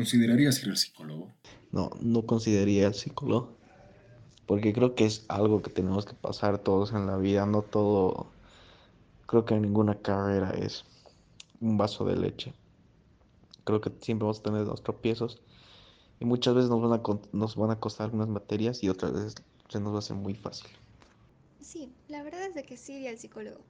¿Considerarías 0.00 0.62
ir 0.62 0.70
al 0.70 0.78
psicólogo? 0.78 1.30
No, 1.72 1.90
no 2.00 2.24
consideraría 2.24 2.86
al 2.86 2.94
psicólogo. 2.94 3.54
Porque 4.46 4.72
creo 4.72 4.94
que 4.94 5.04
es 5.04 5.26
algo 5.28 5.60
que 5.60 5.68
tenemos 5.68 6.06
que 6.06 6.14
pasar 6.14 6.56
todos 6.56 6.92
en 6.92 7.06
la 7.06 7.18
vida. 7.18 7.44
No 7.44 7.60
todo. 7.60 8.32
Creo 9.26 9.44
que 9.44 9.54
ninguna 9.60 9.96
carrera 9.96 10.52
es 10.52 10.86
un 11.60 11.76
vaso 11.76 12.06
de 12.06 12.16
leche. 12.16 12.54
Creo 13.64 13.82
que 13.82 13.92
siempre 14.00 14.24
vamos 14.24 14.38
a 14.38 14.42
tener 14.42 14.66
los 14.66 14.82
tropiezos. 14.82 15.42
Y 16.18 16.24
muchas 16.24 16.54
veces 16.54 16.70
nos 16.70 16.80
van 16.80 16.98
a, 16.98 17.02
nos 17.32 17.56
van 17.56 17.70
a 17.70 17.78
costar 17.78 18.06
algunas 18.06 18.28
materias 18.28 18.82
y 18.82 18.88
otras 18.88 19.12
veces 19.12 19.34
se 19.68 19.80
nos 19.80 19.92
va 19.92 19.96
a 19.96 19.98
hacer 19.98 20.16
muy 20.16 20.32
fácil. 20.32 20.70
Sí, 21.60 21.92
la 22.08 22.22
verdad 22.22 22.46
es 22.46 22.54
de 22.54 22.62
que 22.62 22.78
sí 22.78 22.94
iría 22.94 23.10
al 23.10 23.18
psicólogo. 23.18 23.60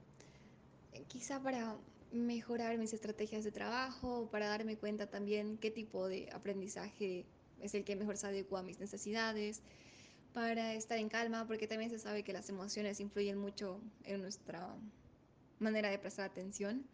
Eh, 0.93 1.03
quizá 1.09 1.43
para 1.43 1.75
mejorar 2.11 2.77
mis 2.77 2.93
estrategias 2.93 3.43
de 3.43 3.51
trabajo, 3.51 4.29
para 4.31 4.47
darme 4.47 4.77
cuenta 4.77 5.09
también 5.09 5.57
qué 5.57 5.71
tipo 5.71 6.07
de 6.07 6.29
aprendizaje 6.31 7.25
es 7.61 7.73
el 7.75 7.83
que 7.83 7.95
mejor 7.95 8.17
se 8.17 8.27
adecua 8.27 8.59
a 8.59 8.63
mis 8.63 8.79
necesidades, 8.79 9.61
para 10.33 10.73
estar 10.73 10.97
en 10.97 11.09
calma, 11.09 11.45
porque 11.47 11.67
también 11.67 11.89
se 11.89 11.99
sabe 11.99 12.23
que 12.23 12.33
las 12.33 12.49
emociones 12.49 12.99
influyen 12.99 13.37
mucho 13.37 13.81
en 14.05 14.21
nuestra 14.21 14.75
manera 15.59 15.89
de 15.89 15.99
prestar 15.99 16.29
atención. 16.29 16.85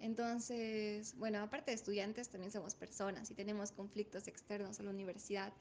Entonces, 0.00 1.16
bueno, 1.18 1.40
aparte 1.40 1.72
de 1.72 1.74
estudiantes, 1.74 2.28
también 2.28 2.52
somos 2.52 2.74
personas 2.74 3.30
y 3.30 3.34
tenemos 3.34 3.72
conflictos 3.72 4.28
externos 4.28 4.78
a 4.78 4.84
la 4.84 4.90
universidad 4.90 5.52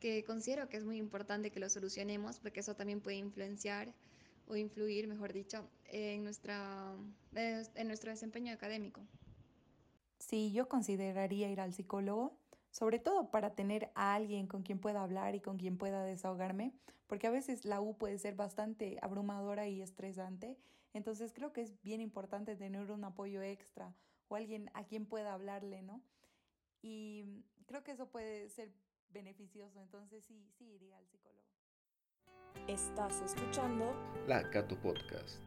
que 0.00 0.24
considero 0.24 0.68
que 0.68 0.78
es 0.78 0.84
muy 0.84 0.96
importante 0.96 1.50
que 1.50 1.60
los 1.60 1.74
solucionemos 1.74 2.40
porque 2.40 2.60
eso 2.60 2.74
también 2.74 3.00
puede 3.00 3.18
influenciar 3.18 3.92
o 4.46 4.56
influir, 4.56 5.06
mejor 5.08 5.32
dicho, 5.32 5.68
en, 5.86 6.24
nuestra, 6.24 6.94
en 7.34 7.86
nuestro 7.86 8.10
desempeño 8.10 8.52
académico. 8.52 9.00
Sí, 10.18 10.52
yo 10.52 10.68
consideraría 10.68 11.50
ir 11.50 11.60
al 11.60 11.74
psicólogo, 11.74 12.36
sobre 12.70 12.98
todo 12.98 13.30
para 13.30 13.54
tener 13.54 13.90
a 13.94 14.14
alguien 14.14 14.46
con 14.46 14.62
quien 14.62 14.78
pueda 14.78 15.02
hablar 15.02 15.34
y 15.34 15.40
con 15.40 15.58
quien 15.58 15.76
pueda 15.76 16.04
desahogarme, 16.04 16.72
porque 17.06 17.26
a 17.26 17.30
veces 17.30 17.64
la 17.64 17.80
U 17.80 17.96
puede 17.98 18.18
ser 18.18 18.34
bastante 18.34 18.98
abrumadora 19.02 19.68
y 19.68 19.82
estresante, 19.82 20.56
entonces 20.94 21.32
creo 21.32 21.52
que 21.52 21.62
es 21.62 21.82
bien 21.82 22.00
importante 22.00 22.56
tener 22.56 22.90
un 22.90 23.04
apoyo 23.04 23.42
extra 23.42 23.94
o 24.28 24.36
alguien 24.36 24.70
a 24.74 24.84
quien 24.84 25.06
pueda 25.06 25.34
hablarle, 25.34 25.82
¿no? 25.82 26.02
Y 26.82 27.24
creo 27.66 27.82
que 27.82 27.92
eso 27.92 28.08
puede 28.08 28.48
ser 28.48 28.72
beneficioso, 29.10 29.80
entonces 29.80 30.24
sí, 30.24 30.50
sí 30.56 30.64
iría 30.64 30.96
al 30.98 31.06
psicólogo. 31.06 31.41
Estás 32.68 33.20
escuchando 33.22 33.94
La 34.26 34.48
Cato 34.50 34.80
Podcast. 34.80 35.40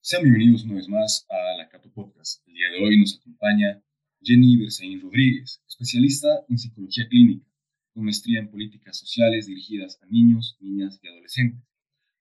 Sean 0.00 0.22
bienvenidos 0.22 0.64
una 0.64 0.74
vez 0.74 0.88
más 0.88 1.26
a 1.30 1.56
La 1.56 1.68
Cato 1.68 1.90
Podcast. 1.92 2.46
El 2.46 2.54
día 2.54 2.70
de 2.70 2.84
hoy 2.84 3.00
nos 3.00 3.18
acompaña 3.18 3.82
Jenny 4.22 4.56
Berzaín 4.56 5.00
Rodríguez, 5.00 5.62
especialista 5.66 6.28
en 6.48 6.58
psicología 6.58 7.08
clínica, 7.08 7.46
con 7.92 8.04
maestría 8.04 8.40
en 8.40 8.50
políticas 8.50 8.98
sociales 8.98 9.46
dirigidas 9.46 9.98
a 10.02 10.06
niños, 10.06 10.56
niñas 10.60 11.00
y 11.02 11.08
adolescentes 11.08 11.73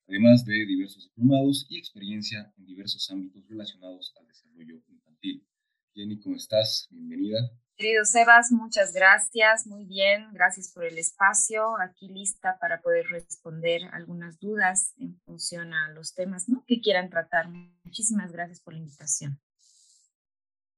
además 0.07 0.45
de 0.45 0.65
diversos 0.65 1.03
diplomados 1.05 1.65
y 1.69 1.77
experiencia 1.77 2.51
en 2.57 2.65
diversos 2.65 3.09
ámbitos 3.11 3.47
relacionados 3.47 4.13
al 4.19 4.27
desarrollo 4.27 4.81
infantil. 4.89 5.45
Jenny, 5.93 6.19
¿cómo 6.19 6.35
estás? 6.35 6.87
Bienvenida. 6.89 7.51
Querido 7.75 8.05
Sebas, 8.05 8.51
muchas 8.51 8.93
gracias, 8.93 9.65
muy 9.65 9.85
bien, 9.85 10.27
gracias 10.31 10.71
por 10.71 10.85
el 10.85 10.99
espacio, 10.99 11.75
aquí 11.81 12.07
lista 12.07 12.57
para 12.61 12.81
poder 12.81 13.07
responder 13.07 13.81
algunas 13.91 14.39
dudas 14.39 14.93
en 14.97 15.19
función 15.25 15.73
a 15.73 15.91
los 15.91 16.13
temas 16.13 16.47
¿no? 16.47 16.63
que 16.67 16.81
quieran 16.81 17.09
tratar. 17.09 17.49
Muchísimas 17.83 18.31
gracias 18.31 18.61
por 18.61 18.73
la 18.73 18.79
invitación. 18.79 19.39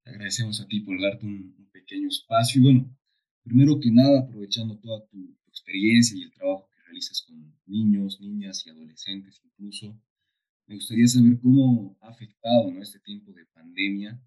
Te 0.03 0.11
agradecemos 0.11 0.61
a 0.61 0.67
ti 0.67 0.79
por 0.81 1.01
darte 1.01 1.25
un, 1.25 1.69
pequeño 1.73 2.07
espacio 2.07 2.61
y 2.61 2.63
bueno, 2.63 2.97
primero 3.43 3.77
que 3.79 3.91
nada, 3.91 4.21
aprovechando 4.21 4.79
toda 4.79 5.05
tu 5.07 5.37
experiencia 5.47 6.17
y 6.17 6.23
el 6.23 6.31
trabajo 6.31 6.69
realizas 6.95 7.23
con 7.23 7.53
niños, 7.65 8.19
niñas 8.21 8.65
y 8.65 8.69
adolescentes 8.69 9.41
incluso. 9.43 9.99
Me 10.65 10.75
gustaría 10.75 11.07
saber 11.07 11.37
cómo 11.41 11.97
ha 12.01 12.07
afectado 12.07 12.71
¿no? 12.71 12.81
este 12.81 12.99
tiempo 12.99 13.33
de 13.33 13.45
pandemia 13.47 14.19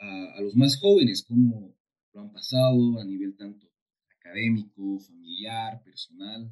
a, 0.00 0.38
a, 0.38 0.40
los 0.40 0.56
más 0.56 0.80
jóvenes, 0.80 1.22
cómo 1.22 1.76
lo 2.12 2.20
han 2.22 2.32
pasado 2.32 2.98
a 2.98 3.04
nivel 3.04 3.36
tanto 3.36 3.70
académico, 4.18 4.98
familiar, 5.00 5.82
personal. 5.84 6.50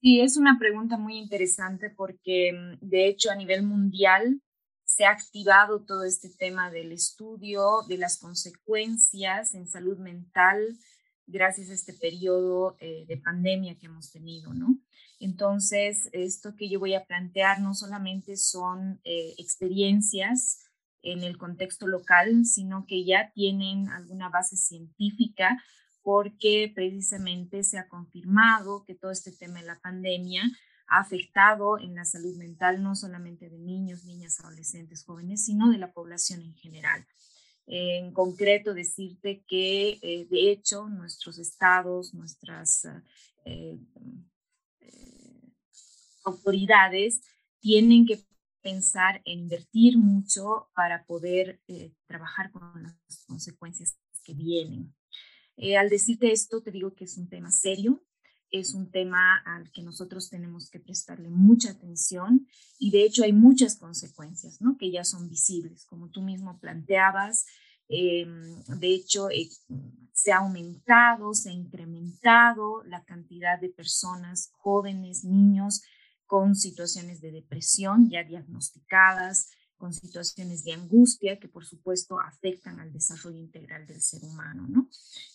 Sí, 0.00 0.20
es 0.20 0.36
una 0.36 0.58
pregunta 0.58 0.98
muy 0.98 1.16
interesante 1.16 1.90
porque 1.90 2.52
mm, 2.52 2.86
de 2.86 3.08
hecho 3.08 3.30
a 3.30 3.36
nivel 3.36 3.62
mundial 3.62 4.42
se 4.84 5.06
ha 5.06 5.10
activado 5.10 5.84
todo 5.84 6.04
este 6.04 6.28
tema 6.28 6.70
del 6.70 6.92
estudio 6.92 7.82
de 7.88 7.96
las 7.96 8.18
consecuencias 8.18 9.54
en 9.54 9.66
salud 9.66 9.98
mental 9.98 10.78
gracias 11.28 11.70
a 11.70 11.74
este 11.74 11.92
periodo 11.92 12.76
eh, 12.80 13.04
de 13.06 13.16
pandemia 13.18 13.78
que 13.78 13.86
hemos 13.86 14.10
tenido, 14.10 14.52
¿no? 14.54 14.78
Entonces, 15.20 16.08
esto 16.12 16.54
que 16.56 16.68
yo 16.68 16.80
voy 16.80 16.94
a 16.94 17.04
plantear 17.04 17.60
no 17.60 17.74
solamente 17.74 18.36
son 18.36 19.00
eh, 19.04 19.34
experiencias 19.38 20.64
en 21.02 21.22
el 21.22 21.36
contexto 21.38 21.86
local, 21.86 22.44
sino 22.44 22.86
que 22.86 23.04
ya 23.04 23.30
tienen 23.32 23.88
alguna 23.88 24.28
base 24.28 24.56
científica 24.56 25.62
porque 26.02 26.72
precisamente 26.74 27.62
se 27.62 27.78
ha 27.78 27.88
confirmado 27.88 28.84
que 28.84 28.94
todo 28.94 29.10
este 29.10 29.32
tema 29.32 29.60
de 29.60 29.66
la 29.66 29.78
pandemia 29.80 30.42
ha 30.88 31.00
afectado 31.00 31.78
en 31.78 31.94
la 31.94 32.04
salud 32.04 32.36
mental 32.36 32.82
no 32.82 32.94
solamente 32.94 33.50
de 33.50 33.58
niños, 33.58 34.04
niñas, 34.04 34.40
adolescentes, 34.40 35.04
jóvenes, 35.04 35.44
sino 35.44 35.70
de 35.70 35.78
la 35.78 35.92
población 35.92 36.40
en 36.40 36.54
general. 36.54 37.06
En 37.70 38.12
concreto, 38.12 38.72
decirte 38.72 39.44
que 39.46 39.98
eh, 40.00 40.26
de 40.30 40.50
hecho 40.50 40.88
nuestros 40.88 41.38
estados, 41.38 42.14
nuestras 42.14 42.86
eh, 43.44 43.78
autoridades 46.24 47.20
tienen 47.60 48.06
que 48.06 48.20
pensar 48.60 49.22
en 49.24 49.40
invertir 49.40 49.96
mucho 49.96 50.68
para 50.74 51.04
poder 51.04 51.60
eh, 51.68 51.92
trabajar 52.06 52.50
con 52.50 52.82
las 52.82 53.24
consecuencias 53.26 53.98
que 54.24 54.34
vienen. 54.34 54.94
Eh, 55.56 55.76
al 55.76 55.88
decirte 55.88 56.32
esto, 56.32 56.62
te 56.62 56.70
digo 56.70 56.94
que 56.94 57.04
es 57.04 57.16
un 57.16 57.28
tema 57.28 57.50
serio, 57.50 58.04
es 58.50 58.74
un 58.74 58.90
tema 58.90 59.38
al 59.44 59.70
que 59.72 59.82
nosotros 59.82 60.30
tenemos 60.30 60.70
que 60.70 60.80
prestarle 60.80 61.28
mucha 61.28 61.70
atención 61.70 62.46
y 62.78 62.90
de 62.90 63.04
hecho 63.04 63.24
hay 63.24 63.32
muchas 63.32 63.76
consecuencias, 63.76 64.60
¿no? 64.60 64.76
Que 64.78 64.90
ya 64.90 65.04
son 65.04 65.28
visibles, 65.28 65.84
como 65.84 66.08
tú 66.08 66.22
mismo 66.22 66.58
planteabas. 66.58 67.46
Em, 67.88 68.62
de 68.64 68.88
hecho, 68.88 69.30
eh, 69.30 69.48
se 70.12 70.32
ha 70.32 70.38
aumentado, 70.38 71.34
se 71.34 71.50
ha 71.50 71.52
incrementado 71.52 72.82
la 72.84 73.04
cantidad 73.04 73.60
de 73.60 73.68
personas, 73.68 74.50
jóvenes, 74.58 75.24
niños, 75.24 75.82
con 76.26 76.54
situaciones 76.54 77.20
de 77.20 77.32
depresión 77.32 78.10
ya 78.10 78.22
diagnosticadas, 78.22 79.50
con 79.78 79.94
situaciones 79.94 80.64
de 80.64 80.72
angustia 80.72 81.38
que 81.38 81.48
por 81.48 81.64
supuesto 81.64 82.20
afectan 82.20 82.80
al 82.80 82.92
desarrollo 82.92 83.38
integral 83.38 83.86
del 83.86 84.02
ser 84.02 84.24
humano, 84.24 84.66
¿no? 84.68 84.88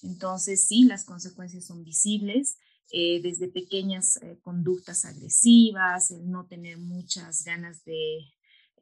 Entonces 0.04 0.68
sí, 0.68 0.84
las 0.84 1.06
consecuencias 1.06 1.66
son 1.66 1.84
visibles, 1.84 2.58
eh, 2.92 3.22
desde 3.22 3.48
pequeñas 3.48 4.18
eh, 4.18 4.40
conductas 4.42 5.06
agresivas, 5.06 6.12
el 6.12 6.30
no 6.30 6.46
tener 6.46 6.78
muchas 6.78 7.44
ganas 7.44 7.84
de 7.86 8.20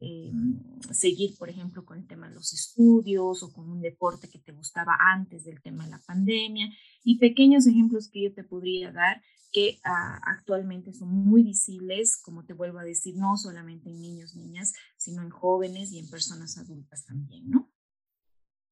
eh, 0.01 0.31
seguir, 0.91 1.37
por 1.37 1.49
ejemplo, 1.49 1.85
con 1.85 1.99
el 1.99 2.07
tema 2.07 2.27
de 2.27 2.35
los 2.35 2.53
estudios 2.53 3.43
o 3.43 3.53
con 3.53 3.69
un 3.69 3.81
deporte 3.81 4.29
que 4.29 4.39
te 4.39 4.51
gustaba 4.51 4.97
antes 5.13 5.45
del 5.45 5.61
tema 5.61 5.85
de 5.85 5.91
la 5.91 6.01
pandemia, 6.05 6.67
y 7.03 7.19
pequeños 7.19 7.67
ejemplos 7.67 8.09
que 8.09 8.23
yo 8.23 8.33
te 8.33 8.43
podría 8.43 8.91
dar 8.91 9.21
que 9.51 9.79
ah, 9.83 10.19
actualmente 10.25 10.93
son 10.93 11.09
muy 11.09 11.43
visibles, 11.43 12.19
como 12.23 12.45
te 12.45 12.53
vuelvo 12.53 12.79
a 12.79 12.83
decir, 12.83 13.15
no 13.17 13.37
solamente 13.37 13.89
en 13.89 14.01
niños, 14.01 14.35
niñas, 14.35 14.73
sino 14.97 15.21
en 15.21 15.29
jóvenes 15.29 15.91
y 15.91 15.99
en 15.99 16.09
personas 16.09 16.57
adultas 16.57 17.05
también, 17.05 17.49
¿no? 17.49 17.69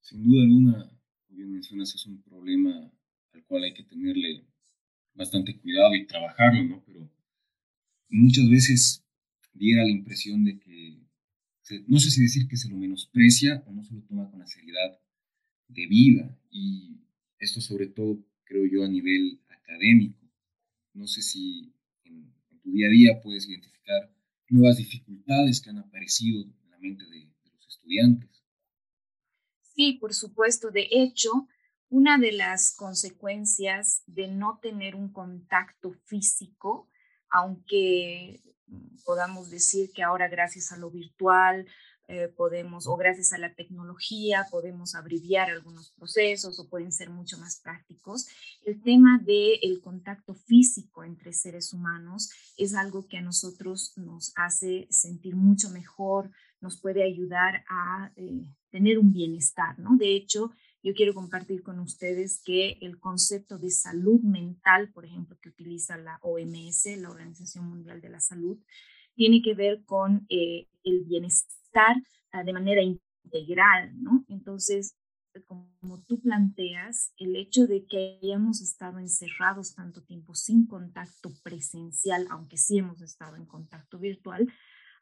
Sin 0.00 0.24
duda 0.24 0.42
alguna, 0.42 0.90
como 1.26 1.36
bien 1.36 1.52
mencionas, 1.52 1.94
es 1.94 2.06
un 2.06 2.22
problema 2.22 2.90
al 3.32 3.44
cual 3.44 3.64
hay 3.64 3.74
que 3.74 3.84
tenerle 3.84 4.46
bastante 5.20 5.56
cuidado 5.58 5.94
y 5.94 6.06
trabajarlo, 6.06 6.64
¿no? 6.64 6.82
Pero 6.84 7.08
muchas 8.08 8.48
veces 8.48 9.04
diera 9.52 9.84
la 9.84 9.90
impresión 9.90 10.44
de 10.44 10.58
que, 10.58 10.98
no 11.86 11.98
sé 12.00 12.10
si 12.10 12.22
decir 12.22 12.48
que 12.48 12.56
se 12.56 12.68
lo 12.68 12.76
menosprecia 12.76 13.62
o 13.66 13.72
no 13.72 13.84
se 13.84 13.94
lo 13.94 14.02
toma 14.02 14.28
con 14.30 14.40
la 14.40 14.46
seriedad 14.46 14.98
de 15.68 15.86
vida, 15.86 16.36
y 16.50 16.98
esto 17.38 17.60
sobre 17.60 17.86
todo, 17.86 18.18
creo 18.44 18.66
yo, 18.66 18.84
a 18.84 18.88
nivel 18.88 19.40
académico 19.48 20.20
no 20.94 21.06
sé 21.06 21.22
si 21.22 21.72
en, 22.04 22.32
tu 22.62 22.72
día 22.72 22.88
a 22.88 22.90
día 22.90 23.20
puedes 23.22 23.48
identificar 23.48 24.12
nuevas 24.48 24.76
dificultades 24.76 25.60
que 25.60 25.70
han 25.70 25.78
aparecido 25.78 26.42
en 26.42 26.70
la 26.70 26.78
mente 26.78 27.04
de, 27.04 27.28
los 27.52 27.66
estudiantes. 27.66 28.30
Sí, 29.62 29.94
por 29.94 30.12
supuesto. 30.12 30.70
De 30.70 30.88
hecho, 30.90 31.48
una 31.90 32.18
de 32.18 32.32
las 32.32 32.74
consecuencias 32.74 34.02
de 34.06 34.28
no 34.28 34.58
tener 34.62 34.94
un 34.94 35.12
contacto 35.12 35.92
físico, 36.06 36.88
aunque 37.28 38.40
podamos 39.04 39.50
decir 39.50 39.90
que 39.92 40.02
ahora 40.02 40.28
gracias 40.28 40.72
a 40.72 40.76
lo 40.76 40.90
virtual 40.90 41.66
eh, 42.12 42.26
podemos, 42.26 42.88
o 42.88 42.96
gracias 42.96 43.32
a 43.32 43.38
la 43.38 43.54
tecnología, 43.54 44.46
podemos 44.50 44.96
abreviar 44.96 45.48
algunos 45.48 45.92
procesos 45.92 46.58
o 46.58 46.68
pueden 46.68 46.90
ser 46.90 47.08
mucho 47.08 47.38
más 47.38 47.60
prácticos. 47.60 48.26
El 48.64 48.82
tema 48.82 49.20
del 49.24 49.60
el 49.62 49.80
contacto 49.80 50.34
físico 50.34 51.04
entre 51.04 51.32
seres 51.32 51.72
humanos 51.72 52.30
es 52.56 52.74
algo 52.74 53.06
que 53.06 53.18
a 53.18 53.22
nosotros 53.22 53.92
nos 53.96 54.32
hace 54.34 54.88
sentir 54.90 55.36
mucho 55.36 55.70
mejor, 55.70 56.32
nos 56.60 56.80
puede 56.80 57.04
ayudar 57.04 57.64
a 57.68 58.12
eh, 58.16 58.42
tener 58.70 58.98
un 58.98 59.12
bienestar, 59.12 59.78
¿no? 59.78 59.96
De 59.96 60.16
hecho, 60.16 60.50
yo 60.82 60.94
quiero 60.94 61.14
compartir 61.14 61.62
con 61.62 61.78
ustedes 61.78 62.42
que 62.44 62.78
el 62.80 62.98
concepto 62.98 63.58
de 63.58 63.70
salud 63.70 64.20
mental, 64.20 64.90
por 64.92 65.04
ejemplo, 65.04 65.36
que 65.40 65.50
utiliza 65.50 65.98
la 65.98 66.18
OMS, 66.22 66.86
la 66.98 67.10
Organización 67.10 67.68
Mundial 67.68 68.00
de 68.00 68.08
la 68.08 68.20
Salud, 68.20 68.58
tiene 69.14 69.42
que 69.42 69.54
ver 69.54 69.84
con 69.84 70.26
eh, 70.30 70.68
el 70.82 71.04
bienestar 71.04 71.96
ah, 72.32 72.44
de 72.44 72.52
manera 72.52 72.82
integral, 72.82 73.92
¿no? 74.02 74.24
Entonces, 74.28 74.96
como 75.46 76.02
tú 76.08 76.20
planteas, 76.20 77.12
el 77.16 77.36
hecho 77.36 77.66
de 77.66 77.84
que 77.84 78.18
hayamos 78.22 78.60
estado 78.60 78.98
encerrados 78.98 79.74
tanto 79.74 80.02
tiempo 80.02 80.34
sin 80.34 80.66
contacto 80.66 81.30
presencial, 81.42 82.26
aunque 82.30 82.56
sí 82.56 82.78
hemos 82.78 83.00
estado 83.00 83.36
en 83.36 83.46
contacto 83.46 83.98
virtual, 83.98 84.52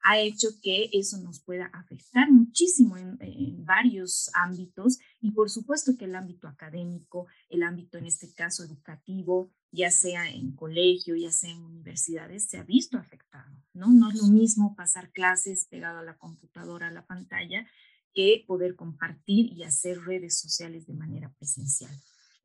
ha 0.08 0.18
hecho 0.18 0.48
que 0.62 0.88
eso 0.94 1.18
nos 1.18 1.40
pueda 1.40 1.66
afectar 1.66 2.30
muchísimo 2.30 2.96
en, 2.96 3.18
varios 3.66 4.30
ámbitos 4.32 4.98
y 5.20 5.32
por 5.32 5.50
supuesto 5.50 5.92
que 5.98 6.06
el 6.06 6.14
ámbito 6.14 6.48
académico, 6.48 7.26
el 7.50 7.62
ámbito 7.62 7.98
en 7.98 8.06
este 8.06 8.32
caso 8.32 8.64
educativo, 8.64 9.52
ya 9.70 9.90
sea 9.90 10.30
en 10.30 10.52
colegio, 10.52 11.14
ya 11.14 11.30
sea 11.30 11.50
en 11.50 11.62
universidades, 11.62 12.48
se 12.48 12.56
ha 12.56 12.62
visto 12.62 12.96
afectado, 12.96 13.54
¿no? 13.74 13.88
No 13.92 14.08
es 14.08 14.16
lo 14.16 14.28
mismo 14.28 14.74
pasar 14.74 15.12
clases 15.12 15.66
pegado 15.66 15.98
a 15.98 16.02
la 16.02 16.16
computadora, 16.16 16.88
a 16.88 16.92
la 16.92 17.04
pantalla, 17.04 17.66
que 18.14 18.44
poder 18.46 18.76
compartir 18.76 19.52
y 19.52 19.64
hacer 19.64 20.00
redes 20.00 20.38
sociales 20.38 20.86
de 20.86 20.94
manera 20.94 21.30
presencial. 21.38 21.92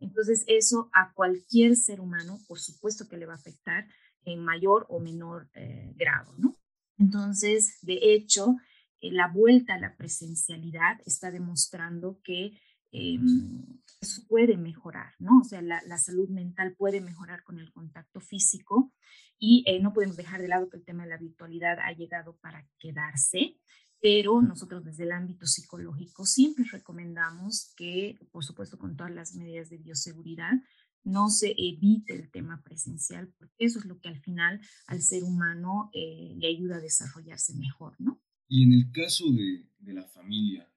Entonces, 0.01 0.43
eso 0.47 0.89
a 0.91 1.13
cualquier 1.13 1.77
ser 1.77 2.01
humano, 2.01 2.41
por 2.49 2.59
supuesto 2.59 3.07
que 3.07 3.15
le 3.15 3.25
va 3.25 3.33
a 3.33 3.37
afectar 3.37 3.87
en 4.25 4.43
mayor 4.43 4.85
o 4.89 4.99
menor 4.99 5.49
eh, 5.53 5.93
grado, 5.95 6.33
¿no? 6.37 6.57
Entonces, 6.97 7.79
de 7.81 7.99
hecho, 8.01 8.55
eh, 9.01 9.11
la 9.11 9.27
vuelta 9.27 9.75
a 9.75 9.79
la 9.79 9.95
presencialidad 9.95 10.99
está 11.05 11.31
demostrando 11.31 12.19
que 12.23 12.59
em, 12.91 13.63
eso 14.01 14.21
puede 14.27 14.57
mejorar, 14.57 15.13
¿no? 15.19 15.39
O 15.39 15.43
sea, 15.43 15.61
la, 15.61 15.97
salud 15.97 16.29
mental 16.29 16.75
puede 16.77 17.01
mejorar 17.01 17.43
con 17.43 17.59
el 17.59 17.71
contacto 17.71 18.19
físico 18.19 18.93
y 19.39 19.63
eh, 19.65 19.79
no 19.81 19.93
podemos 19.93 20.15
dejar 20.15 20.41
de 20.41 20.47
lado 20.47 20.69
que 20.69 20.77
el 20.77 20.85
tema 20.85 21.03
de 21.03 21.09
la 21.09 21.17
virtualidad 21.17 21.79
ha 21.79 21.91
llegado 21.93 22.37
para 22.37 22.67
quedarse, 22.77 23.57
pero 23.99 24.41
nosotros 24.41 24.83
desde 24.83 25.03
el 25.03 25.13
ámbito 25.13 25.47
psicológico 25.47 26.25
siempre 26.25 26.65
recomendamos 26.71 27.73
que, 27.77 28.19
por 28.31 28.43
supuesto, 28.43 28.77
con 28.77 28.95
todas 28.95 29.13
las 29.13 29.33
medidas 29.33 29.69
de 29.69 29.77
bioseguridad, 29.77 30.53
no 31.03 31.29
se 31.29 31.53
evite 31.57 32.15
el 32.15 32.29
tema 32.29 32.61
presencial, 32.63 33.33
porque 33.37 33.65
eso 33.65 33.79
es 33.79 33.85
lo 33.85 33.99
que 33.99 34.09
al 34.09 34.19
final 34.19 34.61
al 34.87 35.01
ser 35.01 35.23
humano 35.23 35.89
eh, 35.93 36.33
le 36.37 36.47
ayuda 36.47 36.77
a 36.77 36.81
desarrollarse 36.81 37.53
mejor, 37.55 37.95
¿no? 37.99 38.21
Y 38.47 38.63
en 38.63 38.73
el 38.73 38.91
caso 38.91 39.25
de, 39.31 39.65
de 39.79 39.93
la 39.93 40.03
familia, 40.03 40.69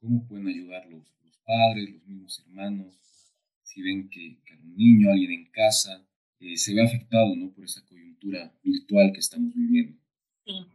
¿cómo 0.00 0.26
pueden 0.26 0.48
ayudar 0.48 0.86
los, 0.88 1.02
los, 1.22 1.36
padres, 1.44 1.90
los 1.90 2.06
mismos 2.06 2.38
hermanos, 2.46 2.94
si 3.62 3.82
ven 3.82 4.08
que, 4.08 4.38
que 4.44 4.54
un 4.54 4.76
niño, 4.76 5.10
alguien 5.10 5.32
en 5.32 5.50
casa, 5.50 6.04
eh, 6.40 6.56
se 6.56 6.74
ve 6.74 6.82
afectado 6.82 7.36
¿no? 7.36 7.50
por 7.52 7.64
esa 7.64 7.84
coyuntura 7.84 8.52
virtual 8.62 9.12
que 9.12 9.20
estamos 9.20 9.54
viviendo? 9.54 9.98
Sí. 10.44 10.66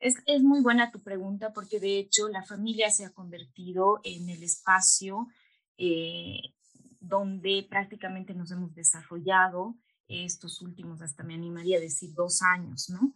Es, 0.00 0.16
es, 0.26 0.42
muy 0.42 0.60
buena 0.60 0.90
tu 0.90 1.00
pregunta 1.00 1.52
porque 1.54 1.80
de 1.80 1.98
hecho 1.98 2.28
la 2.28 2.42
familia 2.42 2.90
se 2.90 3.06
ha 3.06 3.10
convertido 3.10 4.00
en 4.04 4.28
el 4.28 4.42
espacio 4.42 5.28
eh, 5.78 6.40
donde 7.08 7.66
prácticamente 7.68 8.34
nos 8.34 8.50
hemos 8.50 8.74
desarrollado 8.74 9.76
estos 10.08 10.60
últimos, 10.60 11.02
hasta 11.02 11.22
me 11.22 11.34
animaría 11.34 11.78
a 11.78 11.80
decir, 11.80 12.12
dos 12.14 12.42
años, 12.42 12.90
¿no? 12.90 13.14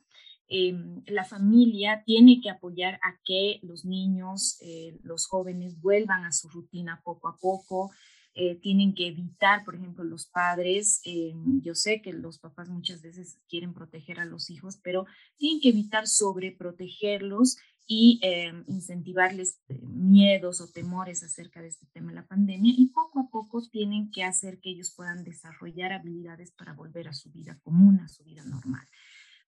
Em, 0.48 1.02
la 1.06 1.24
familia 1.24 2.02
tiene 2.06 2.40
que 2.40 2.48
apoyar 2.48 2.94
a 3.02 3.20
que 3.24 3.60
los 3.62 3.84
niños, 3.84 4.56
eh, 4.62 4.98
los 5.02 5.26
jóvenes 5.26 5.78
vuelvan 5.80 6.24
a 6.24 6.32
su 6.32 6.48
rutina 6.48 7.02
poco 7.04 7.28
a 7.28 7.36
poco, 7.36 7.90
eh, 8.34 8.54
tienen 8.54 8.94
que 8.94 9.08
evitar, 9.08 9.64
por 9.64 9.74
ejemplo, 9.74 10.04
los 10.04 10.26
padres, 10.26 11.00
em, 11.04 11.60
yo 11.60 11.74
sé 11.74 12.00
que 12.00 12.12
los 12.12 12.38
papás 12.38 12.68
muchas 12.68 13.02
veces 13.02 13.38
quieren 13.48 13.74
proteger 13.74 14.20
a 14.20 14.24
los 14.24 14.48
hijos, 14.48 14.78
pero 14.82 15.04
tienen 15.36 15.60
que 15.60 15.70
evitar 15.70 16.06
sobreprotegerlos 16.06 17.58
y 17.90 18.20
em, 18.22 18.64
incentivarles 18.68 19.62
eh, 19.68 19.80
miedos 19.82 20.60
o 20.60 20.70
temores 20.70 21.22
acerca 21.22 21.62
de 21.62 21.68
este 21.68 21.86
tema 21.86 22.10
de 22.10 22.16
la 22.16 22.26
pandemia 22.26 22.74
y 22.76 22.90
poco 22.90 23.20
a 23.20 23.30
poco 23.30 23.66
tienen 23.66 24.10
que 24.10 24.24
hacer 24.24 24.60
que 24.60 24.70
ellos 24.70 24.92
puedan 24.94 25.24
desarrollar 25.24 25.94
habilidades 25.94 26.52
para 26.52 26.74
volver 26.74 27.08
a 27.08 27.14
su 27.14 27.32
vida 27.32 27.58
común, 27.62 28.00
a 28.00 28.08
su 28.08 28.22
vida 28.24 28.44
normal. 28.44 28.86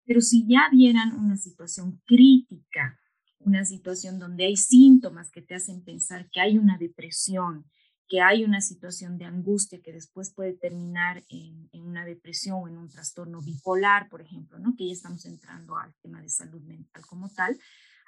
Pero 0.05 0.21
si 0.21 0.47
ya 0.47 0.69
vieran 0.71 1.19
una 1.19 1.35
situación 1.35 2.01
crítica, 2.05 2.97
una 3.39 3.65
situación 3.65 4.19
donde 4.19 4.45
hay 4.45 4.55
síntomas 4.55 5.31
que 5.31 5.41
te 5.41 5.55
hacen 5.55 5.83
pensar 5.83 6.29
que 6.31 6.39
hay 6.39 6.57
una 6.57 6.77
depresión, 6.77 7.65
que 8.07 8.21
hay 8.21 8.45
una 8.45 8.61
situación 8.61 9.17
de 9.17 9.25
angustia 9.25 9.81
que 9.81 9.91
después 9.91 10.33
puede 10.33 10.53
terminar 10.53 11.25
en, 11.27 11.69
en, 11.73 11.83
una 11.83 12.05
depresión 12.05 12.63
o 12.63 12.67
en 12.69 12.77
un 12.77 12.87
trastorno 12.87 13.41
bipolar, 13.41 14.07
por 14.09 14.21
ejemplo, 14.21 14.57
¿no? 14.59 14.75
que 14.77 14.87
ya 14.87 14.93
estamos 14.93 15.25
entrando 15.25 15.77
al 15.77 15.93
tema 16.01 16.21
de 16.21 16.29
salud 16.29 16.61
mental 16.61 17.05
como 17.05 17.29
tal, 17.29 17.59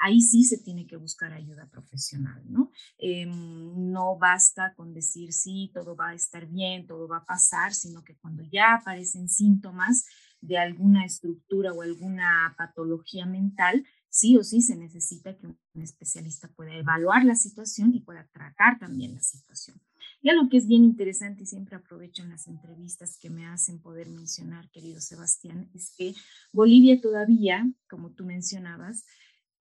ahí 0.01 0.21
sí 0.21 0.43
se 0.43 0.57
tiene 0.57 0.87
que 0.87 0.97
buscar 0.97 1.31
ayuda 1.31 1.67
profesional, 1.67 2.43
¿no? 2.49 2.71
Em, 2.97 3.91
no 3.91 4.17
basta 4.17 4.73
con 4.75 4.93
decir 4.93 5.31
sí, 5.31 5.71
todo 5.73 5.95
va 5.95 6.09
a 6.09 6.15
estar 6.15 6.47
bien, 6.47 6.87
todo 6.87 7.07
va 7.07 7.17
a 7.17 7.25
pasar, 7.25 7.73
sino 7.73 8.03
que 8.03 8.15
cuando 8.17 8.43
ya 8.43 8.75
aparecen 8.75 9.29
síntomas 9.29 10.05
de 10.41 10.57
alguna 10.57 11.05
estructura 11.05 11.71
o 11.71 11.83
alguna 11.83 12.55
patología 12.57 13.27
mental, 13.27 13.85
sí 14.09 14.37
o 14.37 14.43
sí 14.43 14.61
se 14.61 14.75
necesita 14.75 15.37
que 15.37 15.47
un 15.47 15.81
especialista 15.81 16.49
pueda 16.49 16.73
evaluar 16.73 17.23
la 17.23 17.35
situación 17.35 17.93
y 17.93 18.01
pueda 18.01 18.27
tratar 18.33 18.79
también 18.79 19.13
la 19.13 19.21
situación. 19.21 19.79
Y 20.23 20.29
algo 20.29 20.49
que 20.49 20.57
es 20.57 20.67
bien 20.67 20.83
interesante 20.83 21.43
y 21.43 21.45
siempre 21.45 21.75
aprovecho 21.75 22.23
en 22.23 22.29
las 22.29 22.47
entrevistas 22.47 23.17
que 23.17 23.29
me 23.29 23.45
hacen 23.45 23.79
poder 23.79 24.09
mencionar, 24.09 24.69
querido 24.71 24.99
Sebastián, 24.99 25.69
es 25.73 25.93
que 25.95 26.13
Bolivia 26.51 26.99
todavía, 26.99 27.67
como 27.87 28.11
tú 28.11 28.25
mencionabas, 28.25 29.05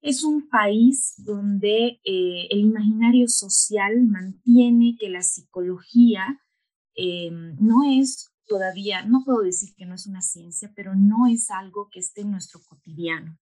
es 0.03 0.25
un 0.25 0.49
país 0.49 1.15
donde 1.19 2.01
eh, 2.05 2.49
el 2.51 2.61
imaginario 2.61 3.29
social 3.29 4.03
mantiene 4.07 4.97
que 4.99 5.11
la 5.11 5.23
psicología 5.23 6.41
eh, 6.95 7.31
no 7.31 7.85
es 7.85 8.31
todavía, 8.47 9.05
no 9.05 9.23
puedo 9.25 9.43
decir 9.43 9.75
que 9.77 9.87
no 9.87 9.95
es 9.95 10.07
una 10.07 10.23
ciencia, 10.23 10.73
pero 10.75 10.95
no 10.95 11.27
es 11.27 11.51
algo 11.51 11.89
que 11.91 12.01
esté 12.01 12.23
en 12.23 12.33
nuestro 12.33 12.61
cotidiano. 12.69 13.39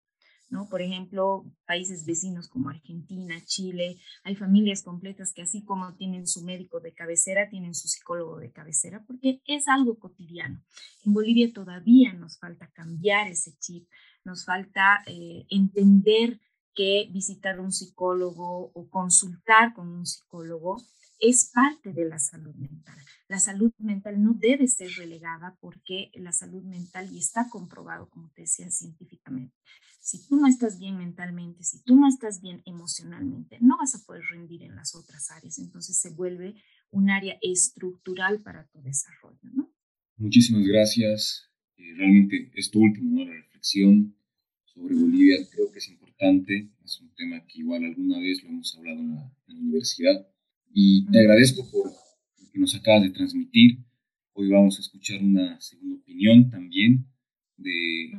¿no? 0.50 0.68
Por 0.68 0.80
ejemplo, 0.82 1.44
países 1.66 2.06
vecinos 2.06 2.48
como 2.48 2.70
Argentina, 2.70 3.36
Chile, 3.44 3.98
hay 4.24 4.34
familias 4.34 4.82
completas 4.82 5.32
que 5.32 5.42
así 5.42 5.64
como 5.64 5.94
tienen 5.94 6.26
su 6.26 6.42
médico 6.42 6.80
de 6.80 6.94
cabecera, 6.94 7.48
tienen 7.50 7.74
su 7.74 7.88
psicólogo 7.88 8.38
de 8.38 8.50
cabecera, 8.50 9.04
porque 9.06 9.42
es 9.46 9.68
algo 9.68 9.98
cotidiano. 9.98 10.62
En 11.04 11.12
Bolivia 11.12 11.52
todavía 11.52 12.12
nos 12.14 12.38
falta 12.38 12.70
cambiar 12.70 13.28
ese 13.28 13.56
chip, 13.58 13.88
nos 14.24 14.44
falta 14.44 15.02
eh, 15.06 15.46
entender 15.50 16.40
que 16.78 17.08
visitar 17.10 17.58
un 17.58 17.72
psicólogo 17.72 18.70
o 18.72 18.88
consultar 18.88 19.74
con 19.74 19.88
un 19.88 20.06
psicólogo 20.06 20.80
es 21.18 21.50
parte 21.52 21.92
de 21.92 22.04
la 22.04 22.20
salud 22.20 22.54
mental. 22.54 22.96
La 23.26 23.40
salud 23.40 23.72
mental 23.78 24.22
no 24.22 24.34
debe 24.34 24.68
ser 24.68 24.88
relegada 24.92 25.58
porque 25.60 26.12
la 26.14 26.30
salud 26.30 26.62
mental, 26.62 27.12
y 27.12 27.18
está 27.18 27.48
comprobado, 27.50 28.08
como 28.08 28.30
te 28.30 28.42
decía, 28.42 28.70
científicamente, 28.70 29.56
si 30.00 30.24
tú 30.28 30.36
no 30.36 30.46
estás 30.46 30.78
bien 30.78 30.96
mentalmente, 30.98 31.64
si 31.64 31.82
tú 31.82 31.96
no 31.96 32.06
estás 32.06 32.40
bien 32.40 32.62
emocionalmente, 32.64 33.58
no 33.60 33.76
vas 33.76 33.96
a 33.96 34.04
poder 34.06 34.22
rendir 34.30 34.62
en 34.62 34.76
las 34.76 34.94
otras 34.94 35.32
áreas. 35.32 35.58
Entonces 35.58 35.96
se 35.98 36.10
vuelve 36.10 36.54
un 36.92 37.10
área 37.10 37.38
estructural 37.42 38.40
para 38.40 38.68
tu 38.68 38.80
desarrollo. 38.82 39.50
¿no? 39.52 39.68
Muchísimas 40.16 40.64
gracias. 40.64 41.50
Eh, 41.76 41.92
realmente 41.96 42.52
esto 42.54 42.78
último, 42.78 43.24
la 43.24 43.32
reflexión 43.32 44.16
sobre 44.64 44.94
Bolivia, 44.94 45.38
creo 45.50 45.72
que 45.72 45.78
es 45.80 45.88
importante 45.88 46.07
es 46.20 47.00
un 47.00 47.14
tema 47.14 47.44
que 47.46 47.60
igual 47.60 47.84
alguna 47.84 48.18
vez 48.18 48.42
lo 48.42 48.48
hemos 48.48 48.76
hablado 48.76 49.00
en 49.00 49.14
la, 49.14 49.32
universidad. 49.48 50.28
Y 50.72 51.06
te 51.10 51.20
agradezco 51.20 51.68
por 51.70 51.86
lo 51.86 52.50
que 52.52 52.58
nos 52.58 52.74
acabas 52.74 53.02
de 53.02 53.10
transmitir. 53.10 53.78
Hoy 54.34 54.48
vamos 54.50 54.78
a 54.78 54.80
escuchar 54.80 55.22
una 55.22 55.60
segunda 55.60 55.96
opinión 55.96 56.50
también 56.50 57.06
de, 57.56 58.12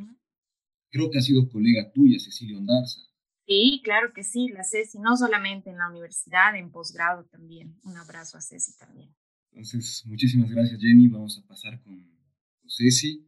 creo 0.90 1.10
que 1.10 1.18
ha 1.18 1.22
sido 1.22 1.50
colega 1.50 1.92
tuya, 1.92 2.20
Cecilia 2.20 2.58
Ondarza. 2.58 3.00
Sí, 3.48 3.82
claro 3.84 4.14
que 4.14 4.24
sí, 4.24 4.50
la 4.50 4.64
Ceci, 4.64 5.00
no 5.00 5.18
solamente 5.18 5.70
en 5.70 5.78
la 5.78 5.90
universidad, 5.90 6.56
en 6.56 6.72
posgrado 6.72 7.26
también. 7.26 7.76
Un 7.84 7.98
abrazo 7.98 8.38
a 8.38 8.42
Ceci 8.42 8.78
también. 8.78 9.10
Entonces, 9.52 10.04
muchísimas 10.06 10.52
gracias, 10.52 10.80
Jenny. 10.80 11.08
Vamos 11.08 11.38
a 11.38 11.48
pasar 11.48 11.82
con, 11.82 12.06
Ceci. 12.68 13.26